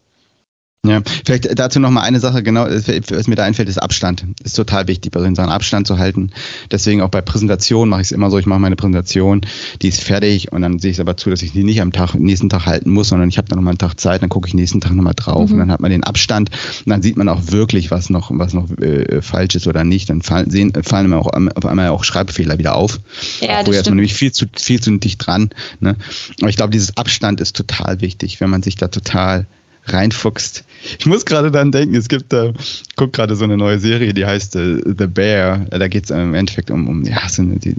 Ja, 0.87 1.03
vielleicht 1.25 1.59
dazu 1.59 1.81
noch 1.81 1.91
mal 1.91 2.03
eine 2.03 2.21
Sache, 2.21 2.43
genau, 2.43 2.67
was 2.67 3.27
mir 3.27 3.35
da 3.35 3.45
einfällt, 3.45 3.69
ist 3.69 3.79
Abstand. 3.79 4.25
Ist 4.45 4.55
total 4.55 4.87
wichtig, 4.89 5.13
bei 5.13 5.21
solchen 5.21 5.35
Sachen 5.35 5.51
Abstand 5.51 5.87
zu 5.87 5.99
halten. 5.99 6.31
Deswegen 6.71 7.03
auch 7.03 7.09
bei 7.09 7.21
Präsentationen 7.21 7.91
mache 7.91 8.03
ich 8.03 8.09
es 8.09 8.13
immer 8.13 8.31
so, 8.31 8.39
ich 8.39 8.47
mache 8.47 8.61
meine 8.61 8.77
Präsentation, 8.77 9.43
die 9.83 9.89
ist 9.89 10.03
fertig 10.03 10.53
und 10.53 10.63
dann 10.63 10.79
sehe 10.79 10.91
ich 10.91 10.97
es 10.97 11.01
aber 11.01 11.17
zu, 11.17 11.31
dass 11.31 11.43
ich 11.43 11.53
die 11.53 11.65
nicht 11.65 11.81
am 11.81 11.93
Tag, 11.93 12.15
nächsten 12.15 12.49
Tag 12.49 12.67
halten 12.67 12.91
muss, 12.91 13.09
sondern 13.09 13.29
ich 13.29 13.39
habe 13.39 13.49
dann 13.49 13.59
noch 13.59 13.65
mal 13.65 13.71
einen 13.71 13.79
Tag 13.79 13.99
Zeit, 13.99 14.23
dann 14.23 14.29
gucke 14.29 14.49
ich 14.49 14.55
nächsten 14.55 14.81
Tag 14.81 14.93
nochmal 14.93 15.15
drauf 15.15 15.49
mhm. 15.49 15.55
und 15.55 15.59
dann 15.61 15.71
hat 15.71 15.81
man 15.81 15.91
den 15.91 16.05
Abstand 16.05 16.51
und 16.85 16.91
dann 16.91 17.03
sieht 17.03 17.17
man 17.17 17.29
auch 17.29 17.41
wirklich, 17.51 17.91
was 17.91 18.11
noch, 18.11 18.31
was 18.33 18.55
noch 18.55 18.71
äh, 18.79 19.23
falsch 19.23 19.55
ist 19.55 19.67
oder 19.67 19.85
nicht. 19.85 20.11
Dann 20.11 20.23
fallen, 20.23 20.51
sehen, 20.51 20.73
fallen 20.83 21.11
mir 21.11 21.17
auch 21.17 21.29
auf 21.29 21.67
einmal 21.67 21.89
auch 21.89 22.05
Schreibfehler 22.05 22.59
wieder 22.59 22.77
auf. 22.77 23.01
Ja, 23.41 23.65
Vorher 23.65 23.81
ist 23.81 23.89
man 23.89 23.97
nämlich 23.97 24.15
viel 24.15 24.33
zu, 24.33 24.47
viel 24.57 24.81
zu 24.81 24.97
dicht 24.97 25.27
dran. 25.27 25.51
Ne? 25.81 25.97
Aber 26.41 26.51
ich 26.51 26.57
glaube, 26.57 26.71
dieses 26.71 26.97
Abstand 26.97 27.41
ist 27.41 27.57
total 27.57 28.01
wichtig, 28.01 28.41
wenn 28.41 28.51
man 28.51 28.63
sich 28.63 28.77
da 28.77 28.89
total 28.89 29.47
reinfuchst. 29.87 30.65
Ich 30.99 31.07
muss 31.07 31.25
gerade 31.25 31.51
dann 31.51 31.73
denken, 31.73 31.95
es 31.95 32.09
gibt, 32.09 32.33
äh, 32.33 32.53
guck 32.97 33.13
gerade 33.13 33.37
so 33.37 33.45
eine 33.45 33.57
neue 33.57 33.79
Serie, 33.79 34.13
die 34.13 34.27
heißt 34.27 34.57
äh, 34.57 34.81
The 34.85 35.07
Bear. 35.07 35.67
Da 35.71 35.89
geht 35.89 36.05
es 36.05 36.11
im 36.11 36.35
Endeffekt 36.35 36.71
um, 36.71 36.89
um 36.89 37.05
ja, 37.05 37.29
so, 37.29 37.43
eine, 37.43 37.57
die, 37.57 37.75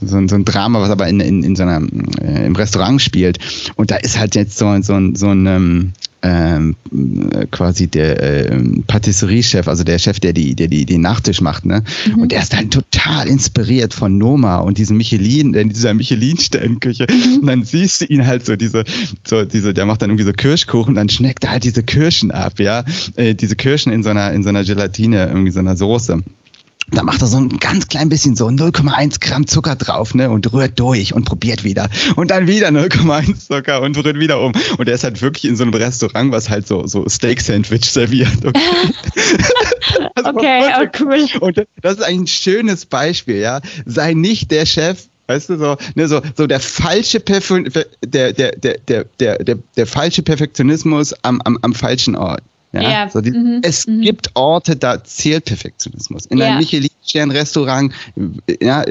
so, 0.00 0.16
ein, 0.16 0.28
so 0.28 0.36
ein 0.36 0.44
Drama, 0.44 0.80
was 0.80 0.90
aber 0.90 1.08
in, 1.08 1.20
in, 1.20 1.42
in 1.42 1.56
so 1.56 1.62
einer, 1.62 1.86
äh, 2.20 2.46
im 2.46 2.56
Restaurant 2.56 3.00
spielt. 3.00 3.38
Und 3.76 3.90
da 3.90 3.96
ist 3.96 4.18
halt 4.18 4.34
jetzt 4.34 4.58
so, 4.58 4.66
so, 4.82 4.98
so 5.14 5.28
ein, 5.28 5.46
ähm, 5.46 5.92
ähm, 6.22 6.76
quasi 7.50 7.88
der 7.88 8.50
ähm, 8.52 8.84
Patisserie-Chef, 8.86 9.66
also 9.66 9.82
der 9.82 9.98
Chef, 9.98 10.20
der 10.20 10.32
die, 10.32 10.54
der 10.54 10.68
die, 10.68 10.86
den 10.86 11.00
Nachtisch 11.00 11.40
macht, 11.40 11.66
ne? 11.66 11.82
Mhm. 12.06 12.22
Und 12.22 12.32
der 12.32 12.40
ist 12.40 12.52
dann 12.52 12.70
total 12.70 13.26
inspiriert 13.26 13.92
von 13.92 14.18
Noma 14.18 14.58
und 14.58 14.78
diesem 14.78 14.96
Michelin, 14.96 15.54
äh, 15.54 15.64
dieser 15.66 15.94
Michelin-Sternküche. 15.94 17.06
Mhm. 17.10 17.40
Und 17.40 17.46
dann 17.46 17.64
siehst 17.64 18.02
du 18.02 18.04
ihn 18.06 18.26
halt 18.26 18.46
so 18.46 18.56
diese, 18.56 18.84
so 19.24 19.44
diese, 19.44 19.74
der 19.74 19.86
macht 19.86 20.02
dann 20.02 20.10
irgendwie 20.10 20.26
so 20.26 20.32
Kirschkuchen, 20.32 20.94
dann 20.94 21.08
schneckt 21.08 21.44
er 21.44 21.50
halt 21.50 21.64
diese 21.64 21.82
Kirschen 21.82 22.30
ab, 22.30 22.60
ja, 22.60 22.84
äh, 23.16 23.34
diese 23.34 23.56
Kirschen 23.56 23.92
in 23.92 24.02
so 24.02 24.10
einer, 24.10 24.32
in 24.32 24.42
so 24.42 24.48
einer 24.48 24.64
Gelatine, 24.64 25.26
irgendwie 25.26 25.50
so 25.50 25.60
einer 25.60 25.76
Soße 25.76 26.22
da 26.90 27.02
macht 27.02 27.22
er 27.22 27.26
so 27.26 27.38
ein 27.38 27.58
ganz 27.58 27.88
klein 27.88 28.08
bisschen 28.08 28.36
so 28.36 28.46
0,1 28.48 29.20
Gramm 29.20 29.46
Zucker 29.46 29.76
drauf, 29.76 30.14
ne, 30.14 30.30
und 30.30 30.52
rührt 30.52 30.78
durch 30.78 31.14
und 31.14 31.24
probiert 31.24 31.64
wieder. 31.64 31.88
Und 32.16 32.30
dann 32.30 32.46
wieder 32.46 32.68
0,1 32.68 33.46
Zucker 33.46 33.80
und 33.82 33.96
rührt 33.96 34.18
wieder 34.18 34.40
um. 34.40 34.52
Und 34.78 34.88
er 34.88 34.94
ist 34.94 35.04
halt 35.04 35.20
wirklich 35.22 35.44
in 35.44 35.56
so 35.56 35.62
einem 35.62 35.74
Restaurant, 35.74 36.32
was 36.32 36.50
halt 36.50 36.66
so, 36.66 36.86
so 36.86 37.08
Steak-Sandwich 37.08 37.90
serviert. 37.90 38.32
Okay, 40.14 40.62
okay 40.80 41.26
oh, 41.34 41.40
cool. 41.40 41.40
Und 41.40 41.66
das 41.82 41.94
ist 41.94 42.02
ein 42.02 42.26
schönes 42.26 42.86
Beispiel, 42.86 43.36
ja. 43.36 43.60
Sei 43.84 44.14
nicht 44.14 44.50
der 44.50 44.64
Chef, 44.64 45.06
Weißt 45.28 45.50
du, 45.50 45.56
so, 45.56 45.76
ne, 45.94 46.08
so, 46.08 46.20
so 46.36 46.46
der 46.46 46.60
falsche 46.60 47.20
Perf 47.20 47.48
der, 48.04 48.32
der, 48.32 48.52
der, 48.52 48.78
der, 48.78 49.04
der, 49.18 49.38
der, 49.38 49.58
der 49.76 49.86
falsche 49.86 50.22
Perfektionismus 50.22 51.14
am, 51.22 51.40
am, 51.42 51.58
am 51.62 51.74
falschen 51.74 52.16
Ort. 52.16 52.42
Ja, 52.72 52.80
ja. 52.82 53.10
So 53.10 53.20
die, 53.20 53.32
mhm. 53.32 53.60
Es 53.62 53.86
mhm. 53.86 54.00
gibt 54.00 54.30
Orte, 54.34 54.76
da 54.76 55.04
zählt 55.04 55.44
Perfektionismus. 55.44 56.26
In 56.26 56.38
ja. 56.38 56.46
einem 56.46 56.58
Michelin-Stern-Restaurant 56.58 57.92
ja, 58.60 58.84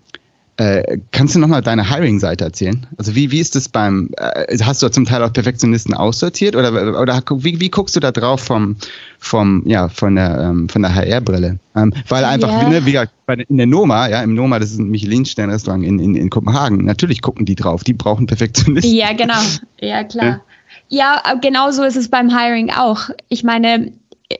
äh, 0.58 0.98
kannst 1.12 1.36
du 1.36 1.38
nochmal 1.38 1.62
deine 1.62 1.88
Hiring-Seite 1.88 2.44
erzählen? 2.44 2.84
Also 2.96 3.14
wie, 3.14 3.30
wie 3.30 3.38
ist 3.38 3.54
das 3.54 3.68
beim, 3.68 4.10
äh, 4.16 4.58
hast 4.60 4.82
du 4.82 4.88
zum 4.88 5.04
Teil 5.04 5.22
auch 5.22 5.32
Perfektionisten 5.32 5.94
aussortiert 5.94 6.56
oder, 6.56 7.00
oder 7.00 7.22
wie, 7.30 7.60
wie 7.60 7.68
guckst 7.68 7.94
du 7.94 8.00
da 8.00 8.10
drauf 8.10 8.40
vom, 8.40 8.74
vom, 9.20 9.62
ja, 9.66 9.88
von 9.88 10.16
der, 10.16 10.36
ähm, 10.40 10.68
von 10.68 10.82
der 10.82 10.92
HR-Brille? 10.92 11.60
Ähm, 11.76 11.94
weil 12.08 12.24
einfach, 12.24 12.48
yeah. 12.48 12.68
ne, 12.68 12.86
wie 12.86 12.92
gesagt, 12.92 13.12
in 13.48 13.56
der 13.56 13.66
Noma, 13.66 14.08
ja, 14.08 14.20
im 14.22 14.34
Noma, 14.34 14.58
das 14.58 14.72
ist 14.72 14.80
ein 14.80 14.90
Michelin-Stern-Restaurant 14.90 15.84
in, 15.84 16.00
in, 16.00 16.16
in 16.16 16.28
Kopenhagen, 16.28 16.84
natürlich 16.84 17.22
gucken 17.22 17.46
die 17.46 17.54
drauf, 17.54 17.84
die 17.84 17.92
brauchen 17.92 18.26
Perfektionisten. 18.26 18.92
Ja, 18.92 19.12
genau, 19.12 19.40
ja 19.80 20.02
klar. 20.02 20.40
Ja, 20.88 21.22
ja 21.24 21.34
genau 21.40 21.70
so 21.70 21.84
ist 21.84 21.96
es 21.96 22.08
beim 22.08 22.36
Hiring 22.36 22.70
auch. 22.70 23.10
Ich 23.28 23.44
meine, 23.44 23.92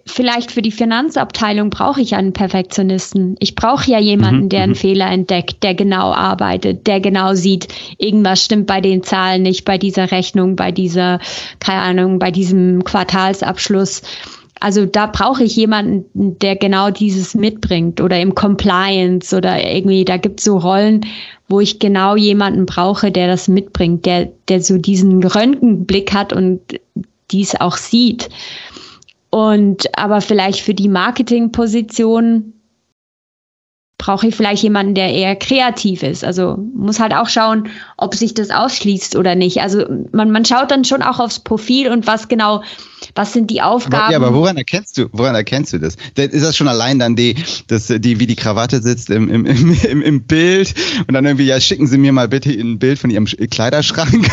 vielleicht 0.09 0.53
für 0.53 0.62
die 0.62 0.73
Finanzabteilung 0.73 1.71
brauche 1.71 2.01
ich 2.01 2.14
einen 2.14 2.33
Perfektionisten. 2.33 3.37
Ich 3.38 3.55
brauche 3.55 3.90
ja 3.90 3.99
jemanden, 3.99 4.44
mhm, 4.44 4.49
der 4.49 4.62
einen 4.62 4.73
mhm. 4.73 4.77
Fehler 4.77 5.11
entdeckt, 5.11 5.62
der 5.62 5.75
genau 5.75 6.12
arbeitet, 6.12 6.87
der 6.87 7.01
genau 7.01 7.35
sieht, 7.35 7.68
irgendwas 7.99 8.44
stimmt 8.44 8.66
bei 8.66 8.81
den 8.81 9.03
Zahlen 9.03 9.42
nicht, 9.42 9.64
bei 9.64 9.79
dieser 9.79 10.11
Rechnung, 10.11 10.57
bei 10.57 10.73
dieser, 10.73 11.21
keine 11.61 11.83
Ahnung, 11.83 12.18
bei 12.18 12.31
diesem 12.31 12.85
Quartalsabschluss. 12.85 14.03
Also 14.61 14.87
da 14.87 15.07
brauche 15.07 15.44
ich 15.44 15.55
jemanden, 15.55 16.38
der 16.38 16.57
genau 16.57 16.90
dieses 16.90 17.35
mitbringt 17.35 18.01
oder 18.01 18.21
im 18.21 18.35
Compliance 18.35 19.37
oder 19.37 19.64
irgendwie, 19.64 20.05
da 20.05 20.16
gibt 20.16 20.40
es 20.40 20.44
so 20.44 20.59
Rollen, 20.59 21.07
wo 21.49 21.61
ich 21.61 21.79
genau 21.79 22.16
jemanden 22.16 22.66
brauche, 22.66 23.12
der 23.12 23.29
das 23.29 23.49
mitbringt, 23.49 24.05
der, 24.05 24.29
der 24.49 24.61
so 24.61 24.77
diesen 24.79 25.23
Röntgenblick 25.23 26.12
hat 26.12 26.33
und 26.33 26.61
dies 27.31 27.55
auch 27.55 27.77
sieht. 27.77 28.29
Und 29.38 29.96
aber 29.96 30.20
vielleicht 30.20 30.62
für 30.62 30.74
die 30.74 30.88
Marketingposition 30.88 32.55
brauche 33.99 34.29
ich 34.29 34.37
vielleicht 34.37 34.63
jemanden, 34.63 34.95
der 34.95 35.13
eher 35.13 35.35
kreativ 35.35 36.05
ist. 36.05 36.25
Also 36.25 36.57
muss 36.75 37.01
halt 37.01 37.13
auch 37.13 37.29
schauen, 37.29 37.69
ob 37.97 38.15
sich 38.15 38.33
das 38.33 38.51
ausschließt 38.51 39.17
oder 39.17 39.35
nicht. 39.35 39.61
Also 39.61 39.85
man, 40.13 40.31
man 40.31 40.45
schaut 40.45 40.71
dann 40.71 40.85
schon 40.85 41.03
auch 41.03 41.19
aufs 41.19 41.41
Profil 41.41 41.91
und 41.91 42.07
was 42.07 42.29
genau, 42.29 42.63
was 43.17 43.33
sind 43.33 43.51
die 43.51 43.61
Aufgaben. 43.61 44.13
Ja, 44.13 44.19
aber 44.19 44.33
woran 44.35 44.57
erkennst 44.57 44.99
du, 44.99 45.09
woran 45.13 45.35
erkennst 45.35 45.73
du 45.73 45.79
das? 45.79 45.97
Ist 46.17 46.45
das 46.45 46.57
schon 46.57 46.69
allein 46.69 47.01
dann 47.01 47.17
die, 47.17 47.35
das, 47.67 47.89
die, 47.89 48.21
wie 48.21 48.27
die 48.27 48.37
Krawatte 48.37 48.81
sitzt 48.81 49.11
im, 49.11 49.29
im, 49.29 49.45
im, 49.45 50.03
im 50.03 50.23
Bild 50.23 50.75
und 51.07 51.15
dann 51.15 51.25
irgendwie, 51.25 51.47
ja, 51.47 51.61
schicken 51.61 51.89
Sie 51.89 51.99
mir 51.99 52.13
mal 52.13 52.29
bitte 52.29 52.51
ein 52.51 52.79
Bild 52.79 53.01
von 53.01 53.11
Ihrem 53.11 53.27
Kleiderschrank? 53.27 54.29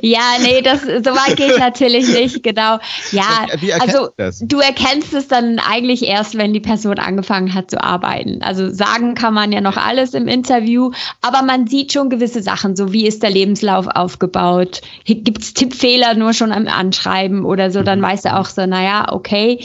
Ja, 0.00 0.36
nee, 0.40 0.62
das, 0.62 0.82
so 0.82 0.88
weit 0.88 1.36
geht 1.36 1.58
natürlich 1.58 2.08
nicht, 2.08 2.42
genau. 2.42 2.78
Ja, 3.10 3.46
also 3.80 4.08
du 4.40 4.58
erkennst 4.58 5.12
es 5.12 5.28
dann 5.28 5.58
eigentlich 5.58 6.02
erst, 6.02 6.36
wenn 6.36 6.54
die 6.54 6.60
Person 6.60 6.98
angefangen 6.98 7.52
hat 7.52 7.70
zu 7.70 7.82
arbeiten. 7.82 8.42
Also 8.42 8.72
sagen 8.72 9.01
sagen 9.02 9.14
kann 9.14 9.34
man 9.34 9.52
ja 9.52 9.60
noch 9.60 9.76
alles 9.76 10.14
im 10.14 10.28
Interview, 10.28 10.90
aber 11.20 11.42
man 11.42 11.66
sieht 11.66 11.92
schon 11.92 12.10
gewisse 12.10 12.42
Sachen, 12.42 12.76
so 12.76 12.92
wie 12.92 13.06
ist 13.06 13.22
der 13.22 13.30
Lebenslauf 13.30 13.86
aufgebaut, 13.86 14.80
gibt 15.04 15.42
es 15.42 15.54
Tippfehler 15.54 16.14
nur 16.14 16.32
schon 16.32 16.52
am 16.52 16.68
Anschreiben 16.68 17.44
oder 17.44 17.70
so, 17.70 17.82
dann 17.82 18.00
mhm. 18.00 18.04
weißt 18.04 18.24
du 18.26 18.36
auch 18.36 18.46
so, 18.46 18.66
naja, 18.66 19.06
okay, 19.10 19.58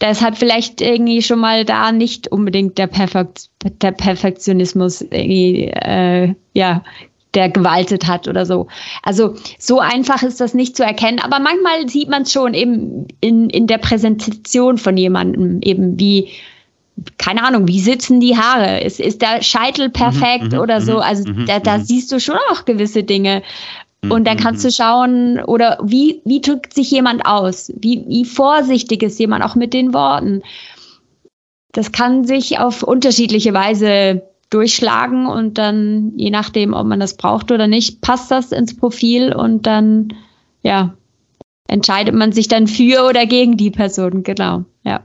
deshalb 0.00 0.38
vielleicht 0.38 0.80
irgendwie 0.80 1.22
schon 1.22 1.40
mal 1.40 1.64
da 1.64 1.92
nicht 1.92 2.28
unbedingt 2.28 2.78
der, 2.78 2.86
Perfekt, 2.86 3.50
der 3.82 3.92
Perfektionismus 3.92 5.02
irgendwie, 5.02 5.68
äh, 5.68 6.34
ja, 6.54 6.82
der 7.34 7.48
gewaltet 7.48 8.08
hat 8.08 8.26
oder 8.26 8.44
so. 8.44 8.66
Also 9.04 9.36
so 9.56 9.78
einfach 9.78 10.24
ist 10.24 10.40
das 10.40 10.52
nicht 10.52 10.76
zu 10.76 10.82
erkennen, 10.82 11.20
aber 11.20 11.38
manchmal 11.38 11.88
sieht 11.88 12.08
man 12.08 12.22
es 12.22 12.32
schon 12.32 12.54
eben 12.54 13.06
in, 13.20 13.48
in 13.50 13.68
der 13.68 13.78
Präsentation 13.78 14.78
von 14.78 14.96
jemandem, 14.96 15.60
eben 15.62 15.96
wie 16.00 16.30
keine 17.18 17.44
Ahnung, 17.44 17.66
wie 17.68 17.80
sitzen 17.80 18.20
die 18.20 18.36
Haare? 18.36 18.80
Ist, 18.80 19.00
ist 19.00 19.22
der 19.22 19.42
Scheitel 19.42 19.88
mhm, 19.88 19.92
perfekt 19.92 20.52
mhm, 20.52 20.58
oder 20.58 20.80
so? 20.80 20.94
Mhm, 20.94 21.00
also 21.00 21.32
mhm, 21.32 21.46
da, 21.46 21.58
da 21.58 21.78
siehst 21.78 22.10
du 22.12 22.20
schon 22.20 22.38
auch 22.50 22.64
gewisse 22.64 23.02
Dinge. 23.02 23.42
Und 24.08 24.26
dann 24.26 24.38
kannst 24.38 24.64
du 24.64 24.70
schauen, 24.70 25.40
oder 25.40 25.78
wie, 25.82 26.22
wie 26.24 26.40
drückt 26.40 26.72
sich 26.72 26.90
jemand 26.90 27.26
aus? 27.26 27.70
Wie, 27.76 28.04
wie 28.08 28.24
vorsichtig 28.24 29.02
ist 29.02 29.18
jemand 29.18 29.44
auch 29.44 29.56
mit 29.56 29.74
den 29.74 29.92
Worten? 29.92 30.42
Das 31.72 31.92
kann 31.92 32.24
sich 32.24 32.58
auf 32.58 32.82
unterschiedliche 32.82 33.52
Weise 33.52 34.22
durchschlagen 34.48 35.26
und 35.26 35.58
dann, 35.58 36.12
je 36.16 36.30
nachdem, 36.30 36.72
ob 36.72 36.86
man 36.86 36.98
das 36.98 37.16
braucht 37.16 37.52
oder 37.52 37.66
nicht, 37.66 38.00
passt 38.00 38.30
das 38.30 38.52
ins 38.52 38.74
Profil 38.74 39.34
und 39.34 39.66
dann, 39.66 40.14
ja, 40.62 40.94
entscheidet 41.68 42.14
man 42.14 42.32
sich 42.32 42.48
dann 42.48 42.66
für 42.66 43.06
oder 43.06 43.26
gegen 43.26 43.56
die 43.56 43.70
Person, 43.70 44.22
genau, 44.22 44.64
ja. 44.82 45.02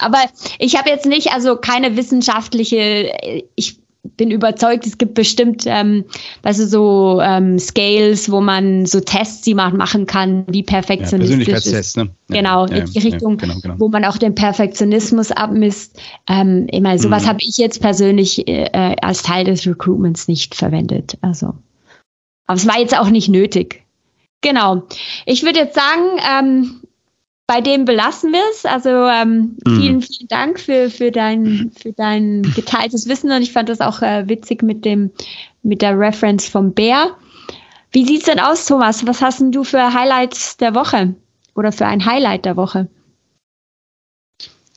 Aber 0.00 0.18
ich 0.58 0.76
habe 0.76 0.90
jetzt 0.90 1.06
nicht, 1.06 1.32
also 1.32 1.56
keine 1.56 1.96
wissenschaftliche, 1.96 3.12
ich 3.54 3.78
bin 4.16 4.30
überzeugt, 4.30 4.86
es 4.86 4.98
gibt 4.98 5.14
bestimmt, 5.14 5.64
ähm, 5.66 6.04
weißt 6.42 6.60
du, 6.60 6.66
so 6.66 7.20
ähm, 7.22 7.58
Scales, 7.58 8.30
wo 8.30 8.40
man 8.40 8.86
so 8.86 9.00
Tests, 9.00 9.42
die 9.42 9.54
man 9.54 9.76
machen 9.76 10.06
kann, 10.06 10.44
wie 10.48 10.62
perfektionistisch 10.62 11.66
ja, 11.66 11.78
ist. 11.78 11.96
Ne? 11.96 12.10
Genau, 12.28 12.66
ja, 12.66 12.76
in 12.76 12.86
die 12.86 12.98
Richtung, 12.98 13.32
ja, 13.32 13.46
genau, 13.46 13.60
genau. 13.60 13.74
wo 13.78 13.88
man 13.88 14.04
auch 14.04 14.18
den 14.18 14.34
Perfektionismus 14.34 15.30
abmisst. 15.32 16.00
Ähm, 16.28 16.66
ich 16.70 16.80
meine, 16.80 16.98
sowas 16.98 17.24
mhm. 17.24 17.28
habe 17.28 17.38
ich 17.42 17.58
jetzt 17.58 17.80
persönlich 17.80 18.46
äh, 18.48 18.96
als 19.02 19.22
Teil 19.22 19.44
des 19.44 19.66
Recruitments 19.66 20.28
nicht 20.28 20.54
verwendet. 20.54 21.16
Also, 21.20 21.54
aber 22.46 22.56
es 22.56 22.66
war 22.66 22.78
jetzt 22.78 22.98
auch 22.98 23.10
nicht 23.10 23.28
nötig. 23.28 23.84
Genau. 24.40 24.84
Ich 25.26 25.42
würde 25.42 25.58
jetzt 25.58 25.74
sagen, 25.74 26.02
ähm, 26.40 26.80
bei 27.48 27.62
dem 27.62 27.86
belassen 27.86 28.30
wir 28.30 28.42
es. 28.52 28.66
Also 28.66 28.90
ähm, 28.90 29.56
mhm. 29.66 29.80
vielen, 29.80 30.02
vielen 30.02 30.28
Dank 30.28 30.60
für, 30.60 30.90
für, 30.90 31.10
dein, 31.10 31.72
für 31.76 31.92
dein 31.92 32.42
geteiltes 32.42 33.08
Wissen 33.08 33.32
und 33.32 33.42
ich 33.42 33.52
fand 33.52 33.70
das 33.70 33.80
auch 33.80 34.02
äh, 34.02 34.28
witzig 34.28 34.62
mit 34.62 34.84
dem 34.84 35.10
mit 35.64 35.82
der 35.82 35.98
Reference 35.98 36.46
vom 36.46 36.72
Bär. 36.72 37.16
Wie 37.90 38.06
sieht's 38.06 38.26
denn 38.26 38.38
aus, 38.38 38.66
Thomas? 38.66 39.06
Was 39.06 39.22
hast 39.22 39.40
denn 39.40 39.50
du 39.50 39.64
für 39.64 39.92
Highlights 39.92 40.58
der 40.58 40.74
Woche 40.74 41.14
oder 41.54 41.72
für 41.72 41.86
ein 41.86 42.04
Highlight 42.04 42.44
der 42.44 42.56
Woche? 42.56 42.88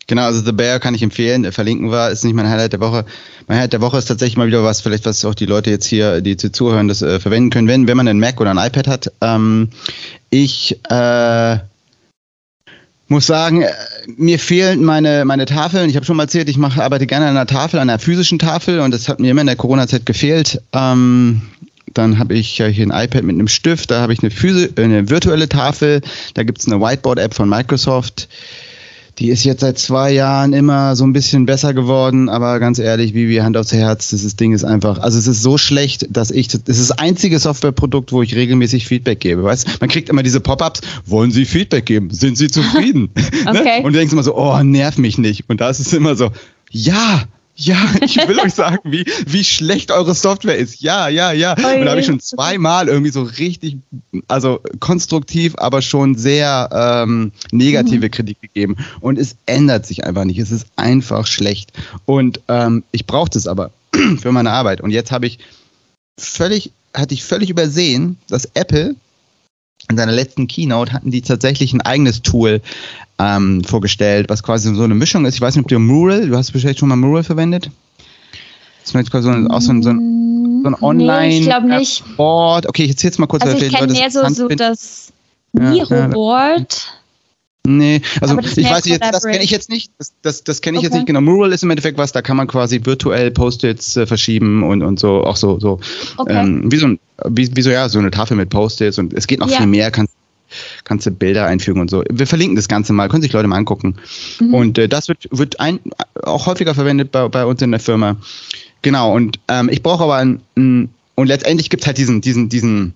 Genau, 0.07 0.23
also 0.23 0.43
The 0.43 0.51
Bear 0.51 0.79
kann 0.79 0.95
ich 0.95 1.03
empfehlen. 1.03 1.49
Verlinken 1.51 1.91
wir, 1.91 2.09
ist 2.09 2.23
nicht 2.23 2.33
mein 2.33 2.49
Highlight 2.49 2.73
der 2.73 2.79
Woche. 2.79 3.05
Mein 3.47 3.57
Highlight 3.57 3.73
der 3.73 3.81
Woche 3.81 3.97
ist 3.97 4.05
tatsächlich 4.05 4.37
mal 4.37 4.47
wieder 4.47 4.63
was, 4.63 4.81
vielleicht 4.81 5.05
was 5.05 5.23
auch 5.25 5.35
die 5.35 5.45
Leute 5.45 5.69
jetzt 5.69 5.85
hier, 5.85 6.21
die 6.21 6.37
zu 6.37 6.51
zuhören, 6.51 6.87
das 6.87 7.01
äh, 7.01 7.19
verwenden 7.19 7.49
können, 7.49 7.67
wenn, 7.67 7.87
wenn 7.87 7.97
man 7.97 8.07
einen 8.07 8.19
Mac 8.19 8.39
oder 8.39 8.51
ein 8.51 8.57
iPad 8.57 8.87
hat. 8.87 9.11
Ähm, 9.21 9.69
ich 10.29 10.79
äh, 10.89 11.57
muss 13.11 13.27
sagen, 13.27 13.61
äh, 13.61 13.71
mir 14.15 14.39
fehlen 14.39 14.83
meine, 14.83 15.25
meine 15.25 15.45
Tafeln. 15.45 15.89
Ich 15.89 15.95
habe 15.95 16.05
schon 16.05 16.17
mal 16.17 16.23
erzählt, 16.23 16.49
ich 16.49 16.57
mache, 16.57 16.81
arbeite 16.81 17.05
gerne 17.05 17.27
an 17.27 17.37
einer 17.37 17.45
Tafel, 17.45 17.79
an 17.79 17.89
einer 17.89 17.99
physischen 17.99 18.39
Tafel 18.39 18.79
und 18.79 18.91
das 18.91 19.09
hat 19.09 19.19
mir 19.19 19.29
immer 19.29 19.41
in 19.41 19.47
der 19.47 19.57
Corona-Zeit 19.57 20.05
gefehlt. 20.05 20.61
Ähm, 20.73 21.41
dann 21.93 22.17
habe 22.17 22.35
ich 22.35 22.49
hier 22.51 22.65
ein 22.65 22.91
iPad 22.91 23.23
mit 23.23 23.35
einem 23.35 23.49
Stift, 23.49 23.91
da 23.91 24.01
habe 24.01 24.13
ich 24.13 24.23
eine, 24.23 24.31
Physi 24.31 24.69
eine 24.77 25.09
virtuelle 25.09 25.49
Tafel, 25.49 26.01
da 26.35 26.43
gibt 26.43 26.59
es 26.59 26.67
eine 26.67 26.79
Whiteboard-App 26.79 27.33
von 27.33 27.49
Microsoft. 27.49 28.29
Die 29.21 29.29
ist 29.29 29.43
jetzt 29.43 29.61
seit 29.61 29.77
zwei 29.77 30.11
Jahren 30.11 30.51
immer 30.51 30.95
so 30.95 31.03
ein 31.03 31.13
bisschen 31.13 31.45
besser 31.45 31.75
geworden, 31.75 32.27
aber 32.27 32.59
ganz 32.59 32.79
ehrlich, 32.79 33.13
wie 33.13 33.29
wir 33.29 33.43
Hand 33.43 33.55
aufs 33.55 33.71
Herz, 33.71 34.09
dieses 34.09 34.35
Ding 34.35 34.51
ist 34.51 34.63
einfach, 34.63 34.97
also 34.97 35.19
es 35.19 35.27
ist 35.27 35.43
so 35.43 35.59
schlecht, 35.59 36.07
dass 36.09 36.31
ich, 36.31 36.47
das 36.47 36.61
ist 36.65 36.89
das 36.89 36.97
einzige 36.97 37.37
Softwareprodukt, 37.37 38.11
wo 38.13 38.23
ich 38.23 38.33
regelmäßig 38.35 38.87
Feedback 38.87 39.19
gebe, 39.19 39.43
weißt? 39.43 39.79
Man 39.79 39.91
kriegt 39.91 40.09
immer 40.09 40.23
diese 40.23 40.39
Pop-ups, 40.39 40.81
wollen 41.05 41.29
Sie 41.29 41.45
Feedback 41.45 41.85
geben? 41.85 42.09
Sind 42.09 42.35
Sie 42.35 42.47
zufrieden? 42.47 43.09
Ne? 43.41 43.59
okay. 43.59 43.83
Und 43.83 43.93
du 43.93 43.99
denkst 43.99 44.13
immer 44.13 44.23
so, 44.23 44.35
oh, 44.35 44.61
nerv 44.63 44.97
mich 44.97 45.17
nicht. 45.17 45.49
Und 45.49 45.61
da 45.61 45.69
ist 45.69 45.79
es 45.79 45.93
immer 45.93 46.15
so, 46.15 46.31
ja, 46.69 47.23
ja, 47.65 47.77
ich 48.01 48.17
will 48.27 48.39
euch 48.43 48.53
sagen, 48.53 48.79
wie, 48.83 49.05
wie 49.25 49.43
schlecht 49.43 49.91
eure 49.91 50.15
Software 50.15 50.57
ist. 50.57 50.81
Ja, 50.81 51.07
ja, 51.07 51.31
ja. 51.31 51.51
Und 51.53 51.85
da 51.85 51.91
habe 51.91 51.99
ich 51.99 52.07
schon 52.07 52.19
zweimal 52.19 52.87
irgendwie 52.87 53.11
so 53.11 53.23
richtig, 53.23 53.77
also 54.27 54.61
konstruktiv, 54.79 55.55
aber 55.57 55.81
schon 55.81 56.15
sehr 56.15 56.69
ähm, 56.73 57.31
negative 57.51 58.07
mhm. 58.07 58.11
Kritik 58.11 58.41
gegeben. 58.41 58.77
Und 58.99 59.19
es 59.19 59.35
ändert 59.45 59.85
sich 59.85 60.03
einfach 60.03 60.25
nicht. 60.25 60.39
Es 60.39 60.51
ist 60.51 60.67
einfach 60.75 61.27
schlecht. 61.27 61.71
Und 62.05 62.41
ähm, 62.47 62.83
ich 62.91 63.05
brauche 63.05 63.29
das 63.29 63.47
aber 63.47 63.71
für 64.19 64.31
meine 64.31 64.51
Arbeit. 64.51 64.81
Und 64.81 64.91
jetzt 64.91 65.11
habe 65.11 65.27
ich 65.27 65.39
völlig, 66.17 66.71
hatte 66.93 67.13
ich 67.13 67.23
völlig 67.23 67.49
übersehen, 67.49 68.17
dass 68.27 68.45
Apple 68.53 68.95
in 69.91 69.97
seiner 69.97 70.11
letzten 70.11 70.47
Keynote 70.47 70.93
hatten 70.93 71.11
die 71.11 71.21
tatsächlich 71.21 71.73
ein 71.73 71.81
eigenes 71.81 72.21
Tool 72.21 72.61
ähm, 73.19 73.63
vorgestellt, 73.63 74.29
was 74.29 74.41
quasi 74.41 74.73
so 74.73 74.83
eine 74.83 74.95
Mischung 74.95 75.25
ist. 75.25 75.35
Ich 75.35 75.41
weiß 75.41 75.55
nicht, 75.55 75.65
ob 75.65 75.69
du 75.69 75.79
Mural, 75.79 76.27
du 76.27 76.35
hast 76.35 76.51
bestimmt 76.51 76.79
schon 76.79 76.89
mal 76.89 76.95
Mural 76.95 77.23
verwendet? 77.23 77.69
Das 78.83 78.95
ist 78.95 79.11
quasi 79.11 79.25
so 79.25 79.29
ein, 79.29 79.47
auch 79.49 79.61
so 79.61 79.71
ein, 79.71 79.83
so 79.83 79.91
ein, 79.91 80.61
so 80.63 80.69
ein 80.69 80.75
Online 80.81 81.61
nee, 81.67 81.81
ich. 81.81 82.03
Board. 82.17 82.67
Okay, 82.67 82.83
ich 82.83 82.91
erzähle 82.91 83.09
jetzt 83.09 83.19
mal 83.19 83.27
kurz. 83.27 83.43
Also 83.43 83.57
ich 83.57 83.71
kenne 83.71 83.93
mehr 83.93 84.09
so, 84.09 84.27
so 84.29 84.47
das 84.47 85.13
Miro-Board. 85.53 86.73
Ja, 86.73 87.00
Nee, 87.65 88.01
also 88.19 88.39
ich 88.39 88.69
weiß 88.69 88.85
nicht, 88.85 89.01
das 89.01 89.23
kenne 89.23 89.43
ich 89.43 89.51
jetzt 89.51 89.69
nicht. 89.69 89.91
Das, 89.99 90.13
das, 90.23 90.43
das 90.43 90.61
kenne 90.61 90.77
ich 90.77 90.79
okay. 90.79 90.87
jetzt 90.87 90.93
nicht 90.95 91.05
genau. 91.05 91.21
Mural 91.21 91.51
ist 91.51 91.61
im 91.61 91.69
Endeffekt 91.69 91.97
was, 91.97 92.11
da 92.11 92.23
kann 92.23 92.35
man 92.35 92.47
quasi 92.47 92.81
virtuell 92.83 93.29
Post-its 93.29 93.97
äh, 93.97 94.07
verschieben 94.07 94.63
und, 94.63 94.81
und 94.81 94.99
so, 94.99 95.23
auch 95.23 95.35
so, 95.35 95.59
so 95.59 95.79
okay. 96.17 96.41
ähm, 96.41 96.71
wie 96.71 96.77
so 96.77 96.87
ein, 96.87 96.99
wie, 97.27 97.55
wie 97.55 97.61
so 97.61 97.69
ja, 97.69 97.87
so 97.87 97.99
eine 97.99 98.09
Tafel 98.09 98.35
mit 98.35 98.49
Post-its 98.49 98.97
und 98.97 99.13
es 99.13 99.27
geht 99.27 99.39
noch 99.39 99.49
ja. 99.49 99.57
viel 99.57 99.67
mehr, 99.67 99.91
kannst 99.91 100.15
kannst 100.83 101.05
du 101.05 101.11
Bilder 101.11 101.45
einfügen 101.45 101.79
und 101.79 101.89
so. 101.89 102.03
Wir 102.09 102.27
verlinken 102.27 102.55
das 102.55 102.67
Ganze 102.67 102.93
mal, 102.93 103.07
können 103.07 103.21
sich 103.21 103.31
Leute 103.31 103.47
mal 103.47 103.57
angucken. 103.57 103.95
Mhm. 104.39 104.53
Und 104.53 104.77
äh, 104.77 104.89
das 104.89 105.07
wird, 105.07 105.27
wird 105.31 105.59
ein, 105.59 105.79
auch 106.23 106.45
häufiger 106.45 106.75
verwendet 106.75 107.11
bei, 107.11 107.27
bei 107.29 107.45
uns 107.45 107.61
in 107.61 107.71
der 107.71 107.79
Firma. 107.79 108.17
Genau, 108.81 109.15
und 109.15 109.39
ähm, 109.47 109.69
ich 109.69 109.83
brauche 109.83 110.03
aber 110.03 110.15
ein, 110.15 110.41
ein 110.57 110.89
und 111.15 111.27
letztendlich 111.27 111.69
gibt 111.69 111.83
es 111.83 111.87
halt 111.87 111.97
diesen, 111.97 112.21
diesen, 112.21 112.49
diesen, 112.49 112.95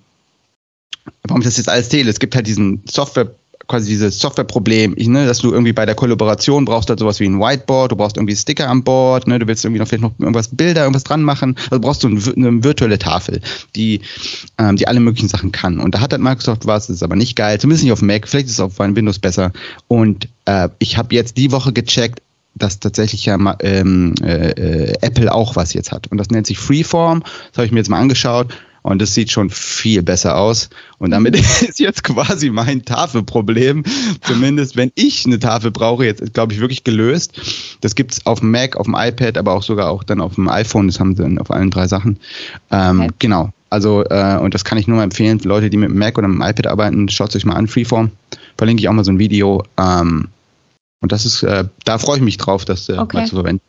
warum 1.23 1.41
ich 1.41 1.45
das 1.45 1.57
jetzt 1.57 1.69
alles 1.69 1.89
zähle, 1.89 2.09
es 2.09 2.19
gibt 2.19 2.35
halt 2.35 2.47
diesen 2.47 2.81
Software- 2.89 3.31
quasi 3.67 3.89
dieses 3.89 4.19
Softwareproblem, 4.19 4.95
ne, 4.97 5.25
dass 5.25 5.39
du 5.39 5.51
irgendwie 5.51 5.73
bei 5.73 5.85
der 5.85 5.95
Kollaboration 5.95 6.65
brauchst 6.65 6.89
halt 6.89 6.99
sowas 6.99 7.19
wie 7.19 7.25
ein 7.25 7.39
Whiteboard, 7.39 7.91
du 7.91 7.95
brauchst 7.95 8.17
irgendwie 8.17 8.35
Sticker 8.35 8.69
an 8.69 8.83
Bord, 8.83 9.27
ne, 9.27 9.39
du 9.39 9.47
willst 9.47 9.65
irgendwie 9.65 9.79
noch 9.79 9.87
vielleicht 9.87 10.03
noch 10.03 10.11
irgendwas 10.19 10.49
Bilder, 10.49 10.81
irgendwas 10.81 11.03
dran 11.03 11.23
machen, 11.23 11.55
also 11.69 11.79
brauchst 11.79 12.03
du 12.03 12.07
eine, 12.07 12.21
eine 12.35 12.63
virtuelle 12.63 12.99
Tafel, 12.99 13.41
die, 13.75 14.01
ähm, 14.57 14.75
die 14.75 14.87
alle 14.87 14.99
möglichen 14.99 15.29
Sachen 15.29 15.51
kann. 15.51 15.79
Und 15.79 15.95
da 15.95 16.01
hat 16.01 16.11
halt 16.11 16.21
Microsoft 16.21 16.65
was, 16.65 16.89
ist 16.89 17.03
aber 17.03 17.15
nicht 17.15 17.35
geil, 17.35 17.59
zumindest 17.59 17.83
nicht 17.83 17.93
auf 17.93 18.01
Mac, 18.01 18.27
vielleicht 18.27 18.47
ist 18.47 18.53
es 18.53 18.59
auf 18.59 18.79
Windows 18.79 19.19
besser. 19.19 19.51
Und 19.87 20.27
äh, 20.45 20.69
ich 20.79 20.97
habe 20.97 21.15
jetzt 21.15 21.37
die 21.37 21.51
Woche 21.51 21.73
gecheckt, 21.73 22.21
dass 22.55 22.79
tatsächlich 22.79 23.25
ja 23.25 23.37
ähm, 23.59 24.15
äh, 24.23 24.51
äh, 24.51 24.93
Apple 25.01 25.33
auch 25.33 25.55
was 25.55 25.73
jetzt 25.73 25.91
hat. 25.91 26.07
Und 26.07 26.17
das 26.17 26.29
nennt 26.29 26.47
sich 26.47 26.57
Freeform. 26.57 27.21
Das 27.21 27.57
habe 27.57 27.65
ich 27.65 27.71
mir 27.71 27.79
jetzt 27.79 27.89
mal 27.89 27.99
angeschaut. 27.99 28.53
Und 28.85 29.01
das 29.01 29.15
sieht 29.15 29.31
schon 29.31 29.49
viel 29.49 30.03
besser 30.03 30.37
aus. 30.37 30.69
Und 30.99 31.09
damit 31.09 31.35
ist 31.67 31.79
jetzt 31.79 32.03
quasi 32.03 32.51
mein 32.51 32.85
Tafelproblem, 32.85 33.83
zumindest 34.21 34.77
wenn 34.77 34.91
ich 34.93 35.25
eine 35.25 35.39
Tafel 35.39 35.71
brauche, 35.71 36.05
jetzt 36.05 36.35
glaube 36.35 36.53
ich 36.53 36.59
wirklich 36.59 36.83
gelöst. 36.83 37.33
Das 37.81 37.95
gibt 37.95 38.13
es 38.13 38.25
auf 38.27 38.41
dem 38.41 38.51
Mac, 38.51 38.75
auf 38.75 38.85
dem 38.85 38.93
iPad, 38.95 39.39
aber 39.39 39.53
auch 39.53 39.63
sogar 39.63 39.89
auch 39.89 40.03
dann 40.03 40.21
auf 40.21 40.35
dem 40.35 40.47
iPhone. 40.49 40.85
Das 40.85 40.99
haben 40.99 41.15
sie 41.15 41.23
dann 41.23 41.39
auf 41.39 41.49
allen 41.49 41.71
drei 41.71 41.87
Sachen. 41.87 42.19
Ähm, 42.69 43.01
okay. 43.01 43.13
Genau. 43.17 43.49
Also, 43.71 44.03
äh, 44.03 44.37
und 44.37 44.53
das 44.53 44.63
kann 44.63 44.77
ich 44.77 44.87
nur 44.87 44.97
mal 44.97 45.03
empfehlen 45.03 45.39
für 45.39 45.47
Leute, 45.47 45.71
die 45.71 45.77
mit 45.77 45.89
dem 45.89 45.97
Mac 45.97 46.19
oder 46.19 46.27
mit 46.27 46.37
dem 46.37 46.47
iPad 46.47 46.67
arbeiten. 46.67 47.09
Schaut 47.09 47.29
es 47.29 47.35
euch 47.37 47.45
mal 47.45 47.55
an, 47.55 47.67
Freeform. 47.67 48.11
Verlinke 48.55 48.81
ich 48.81 48.87
auch 48.87 48.93
mal 48.93 49.03
so 49.03 49.11
ein 49.11 49.17
Video. 49.17 49.63
Ähm, 49.77 50.27
Und 51.01 51.11
das 51.11 51.25
ist, 51.25 51.41
äh, 51.41 51.63
da 51.85 51.97
freue 51.97 52.17
ich 52.17 52.23
mich 52.23 52.37
drauf, 52.37 52.65
das 52.65 52.87
äh, 52.87 52.99
okay. 52.99 53.17
mal 53.17 53.25
zu 53.25 53.33
verwenden. 53.33 53.63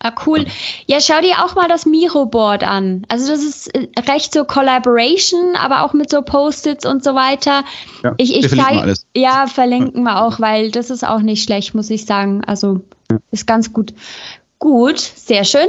Ah, 0.00 0.12
cool. 0.26 0.46
Ja, 0.86 1.00
schau 1.00 1.20
dir 1.20 1.44
auch 1.44 1.56
mal 1.56 1.66
das 1.66 1.84
Miro-Board 1.84 2.62
an. 2.62 3.04
Also 3.08 3.32
das 3.32 3.42
ist 3.42 3.74
äh, 3.74 3.88
recht 4.08 4.32
so 4.32 4.44
Collaboration, 4.44 5.56
aber 5.56 5.82
auch 5.82 5.92
mit 5.92 6.10
so 6.10 6.22
Post-its 6.22 6.86
und 6.86 7.02
so 7.02 7.14
weiter. 7.16 7.64
Ja, 8.04 8.14
ich, 8.16 8.36
ich 8.36 8.48
zeig, 8.48 8.94
ja, 9.16 9.48
verlinken 9.48 10.04
wir 10.04 10.22
auch, 10.22 10.38
weil 10.38 10.70
das 10.70 10.90
ist 10.90 11.04
auch 11.04 11.20
nicht 11.20 11.42
schlecht, 11.42 11.74
muss 11.74 11.90
ich 11.90 12.04
sagen. 12.04 12.44
Also 12.44 12.80
ja. 13.10 13.18
ist 13.32 13.46
ganz 13.46 13.72
gut. 13.72 13.92
Gut, 14.60 15.00
sehr 15.00 15.44
schön. 15.44 15.68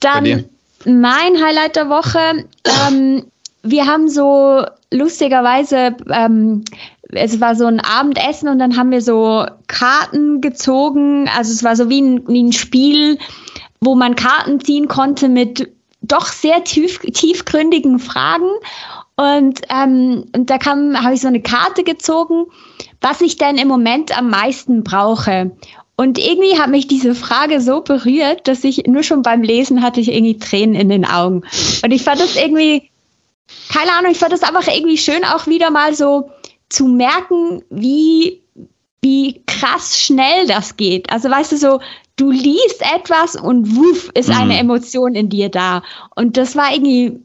Dann 0.00 0.44
mein 0.84 1.42
Highlight 1.42 1.76
der 1.76 1.88
Woche. 1.88 2.44
Ähm, 2.88 3.26
wir 3.64 3.86
haben 3.86 4.08
so 4.08 4.64
lustigerweise, 4.92 5.96
ähm, 6.10 6.64
es 7.10 7.40
war 7.40 7.54
so 7.56 7.66
ein 7.66 7.80
Abendessen 7.80 8.48
und 8.48 8.58
dann 8.58 8.76
haben 8.76 8.90
wir 8.90 9.02
so 9.02 9.46
Karten 9.66 10.40
gezogen. 10.40 11.28
Also 11.36 11.52
es 11.52 11.64
war 11.64 11.76
so 11.76 11.88
wie 11.88 12.00
ein, 12.00 12.28
wie 12.28 12.42
ein 12.42 12.52
Spiel, 12.52 13.18
wo 13.80 13.94
man 13.94 14.14
Karten 14.14 14.60
ziehen 14.60 14.88
konnte 14.88 15.28
mit 15.28 15.70
doch 16.02 16.26
sehr 16.26 16.64
tief, 16.64 16.98
tiefgründigen 16.98 17.98
Fragen. 17.98 18.50
Und, 19.16 19.60
ähm, 19.68 20.24
und 20.34 20.50
da 20.50 20.58
habe 20.64 21.14
ich 21.14 21.20
so 21.20 21.28
eine 21.28 21.42
Karte 21.42 21.84
gezogen, 21.84 22.46
was 23.00 23.20
ich 23.20 23.36
denn 23.36 23.58
im 23.58 23.68
Moment 23.68 24.16
am 24.16 24.30
meisten 24.30 24.82
brauche. 24.82 25.52
Und 25.96 26.18
irgendwie 26.18 26.58
hat 26.58 26.70
mich 26.70 26.88
diese 26.88 27.14
Frage 27.14 27.60
so 27.60 27.82
berührt, 27.82 28.48
dass 28.48 28.64
ich 28.64 28.86
nur 28.86 29.02
schon 29.02 29.22
beim 29.22 29.42
Lesen 29.42 29.82
hatte 29.82 30.00
ich 30.00 30.10
irgendwie 30.10 30.38
Tränen 30.38 30.74
in 30.74 30.88
den 30.88 31.04
Augen. 31.04 31.42
Und 31.84 31.90
ich 31.92 32.02
fand 32.02 32.20
das 32.20 32.36
irgendwie, 32.36 32.90
keine 33.68 33.92
Ahnung, 33.92 34.12
ich 34.12 34.18
fand 34.18 34.32
das 34.32 34.42
einfach 34.42 34.66
irgendwie 34.66 34.98
schön, 34.98 35.24
auch 35.24 35.46
wieder 35.46 35.70
mal 35.70 35.94
so 35.94 36.30
zu 36.68 36.86
merken, 36.86 37.62
wie, 37.70 38.42
wie 39.02 39.42
krass 39.46 39.98
schnell 39.98 40.46
das 40.46 40.76
geht. 40.76 41.10
Also 41.10 41.30
weißt 41.30 41.52
du 41.52 41.56
so, 41.56 41.80
du 42.16 42.30
liest 42.30 42.82
etwas 42.94 43.36
und 43.36 43.76
wuff, 43.76 44.10
ist 44.14 44.28
mhm. 44.28 44.36
eine 44.36 44.58
Emotion 44.58 45.14
in 45.14 45.28
dir 45.28 45.48
da. 45.48 45.82
Und 46.14 46.36
das 46.36 46.56
war 46.56 46.72
irgendwie 46.72 47.20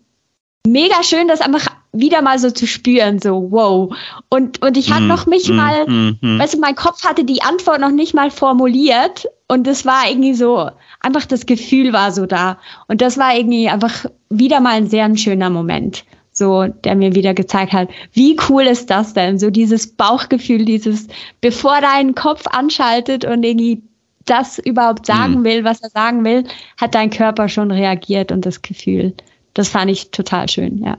mega 0.66 1.04
schön, 1.04 1.28
das 1.28 1.42
einfach 1.42 1.68
wieder 1.94 2.22
mal 2.22 2.38
so 2.38 2.52
zu 2.52 2.68
spüren, 2.68 3.20
so 3.20 3.48
wow. 3.52 3.96
Und, 4.30 4.62
und 4.62 4.78
ich 4.78 4.92
hatte 4.92 5.06
mm, 5.06 5.08
noch 5.08 5.26
nicht 5.26 5.50
mm, 5.50 5.56
mal, 5.56 5.88
mm, 5.88 6.40
weißt 6.40 6.56
du, 6.56 6.60
mein 6.60 6.76
Kopf 6.76 7.04
hatte 7.04 7.24
die 7.24 7.42
Antwort 7.42 7.80
noch 7.80 7.92
nicht 7.92 8.14
mal 8.14 8.30
formuliert 8.30 9.26
und 9.48 9.66
es 9.68 9.86
war 9.86 10.08
irgendwie 10.08 10.34
so, 10.34 10.70
einfach 11.00 11.26
das 11.26 11.46
Gefühl 11.46 11.94
war 11.94 12.12
so 12.12 12.26
da. 12.26 12.58
Und 12.88 13.02
das 13.02 13.18
war 13.18 13.36
irgendwie 13.36 13.70
einfach 13.70 14.06
wieder 14.30 14.60
mal 14.60 14.74
ein 14.74 14.90
sehr 14.90 15.16
schöner 15.18 15.50
Moment 15.50 16.04
so, 16.38 16.68
der 16.68 16.96
mir 16.96 17.16
wieder 17.16 17.34
gezeigt 17.34 17.74
hat, 17.74 17.90
wie 18.14 18.38
cool 18.50 18.64
ist 18.64 18.90
das 18.90 19.14
denn? 19.14 19.40
So 19.40 19.50
dieses 19.50 19.88
Bauchgefühl, 19.88 20.66
dieses, 20.66 21.08
bevor 21.42 21.82
dein 21.82 22.16
Kopf 22.16 22.46
anschaltet 22.48 23.26
und 23.26 23.44
irgendwie 23.44 23.82
das 24.26 24.60
überhaupt 24.60 25.06
sagen 25.06 25.40
mhm. 25.40 25.44
will, 25.44 25.64
was 25.64 25.82
er 25.82 25.90
sagen 25.90 26.24
will, 26.24 26.44
hat 26.78 26.96
dein 26.96 27.10
Körper 27.10 27.50
schon 27.50 27.72
reagiert 27.72 28.32
und 28.32 28.46
das 28.46 28.62
Gefühl. 28.62 29.14
Das 29.54 29.70
fand 29.70 29.90
ich 29.90 30.12
total 30.12 30.50
schön, 30.50 30.84
ja. 30.84 30.98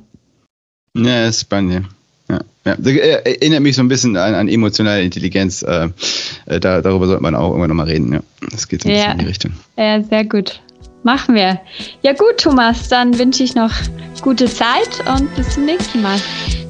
Ja, 0.96 1.26
ist 1.26 1.42
spannend. 1.42 1.86
Ja, 2.28 2.40
ja. 2.64 2.76
Das 2.76 2.92
erinnert 2.92 3.62
mich 3.62 3.76
so 3.76 3.82
ein 3.82 3.88
bisschen 3.88 4.16
an, 4.16 4.34
an 4.34 4.48
emotionale 4.48 5.02
Intelligenz. 5.02 5.62
Äh, 5.62 5.90
äh, 6.46 6.58
da, 6.60 6.82
darüber 6.82 7.06
sollte 7.06 7.22
man 7.22 7.34
auch 7.34 7.50
irgendwann 7.50 7.68
nochmal 7.68 7.86
reden. 7.86 8.12
Ja. 8.12 8.20
Das 8.50 8.68
geht 8.68 8.82
so 8.82 8.88
ein 8.88 8.94
ja. 8.94 9.00
bisschen 9.00 9.12
in 9.12 9.18
die 9.18 9.26
Richtung. 9.26 9.52
Ja, 9.76 10.02
sehr 10.02 10.24
gut. 10.24 10.60
Machen 11.02 11.34
wir. 11.34 11.60
Ja 12.02 12.12
gut, 12.12 12.38
Thomas, 12.38 12.88
dann 12.88 13.18
wünsche 13.18 13.42
ich 13.42 13.54
noch 13.54 13.72
gute 14.20 14.46
Zeit 14.46 14.88
und 15.06 15.34
bis 15.36 15.50
zum 15.50 15.64
nächsten 15.64 16.02
Mal. 16.02 16.18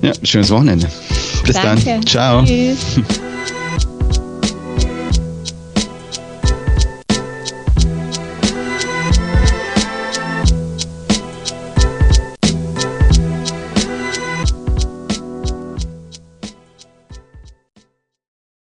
Ja, 0.02 0.12
schönes 0.22 0.50
Wochenende. 0.50 0.88
Bis 1.44 1.56
Danke. 1.56 1.84
dann. 1.84 2.06
Ciao. 2.06 2.44
Tschüss. 2.44 3.00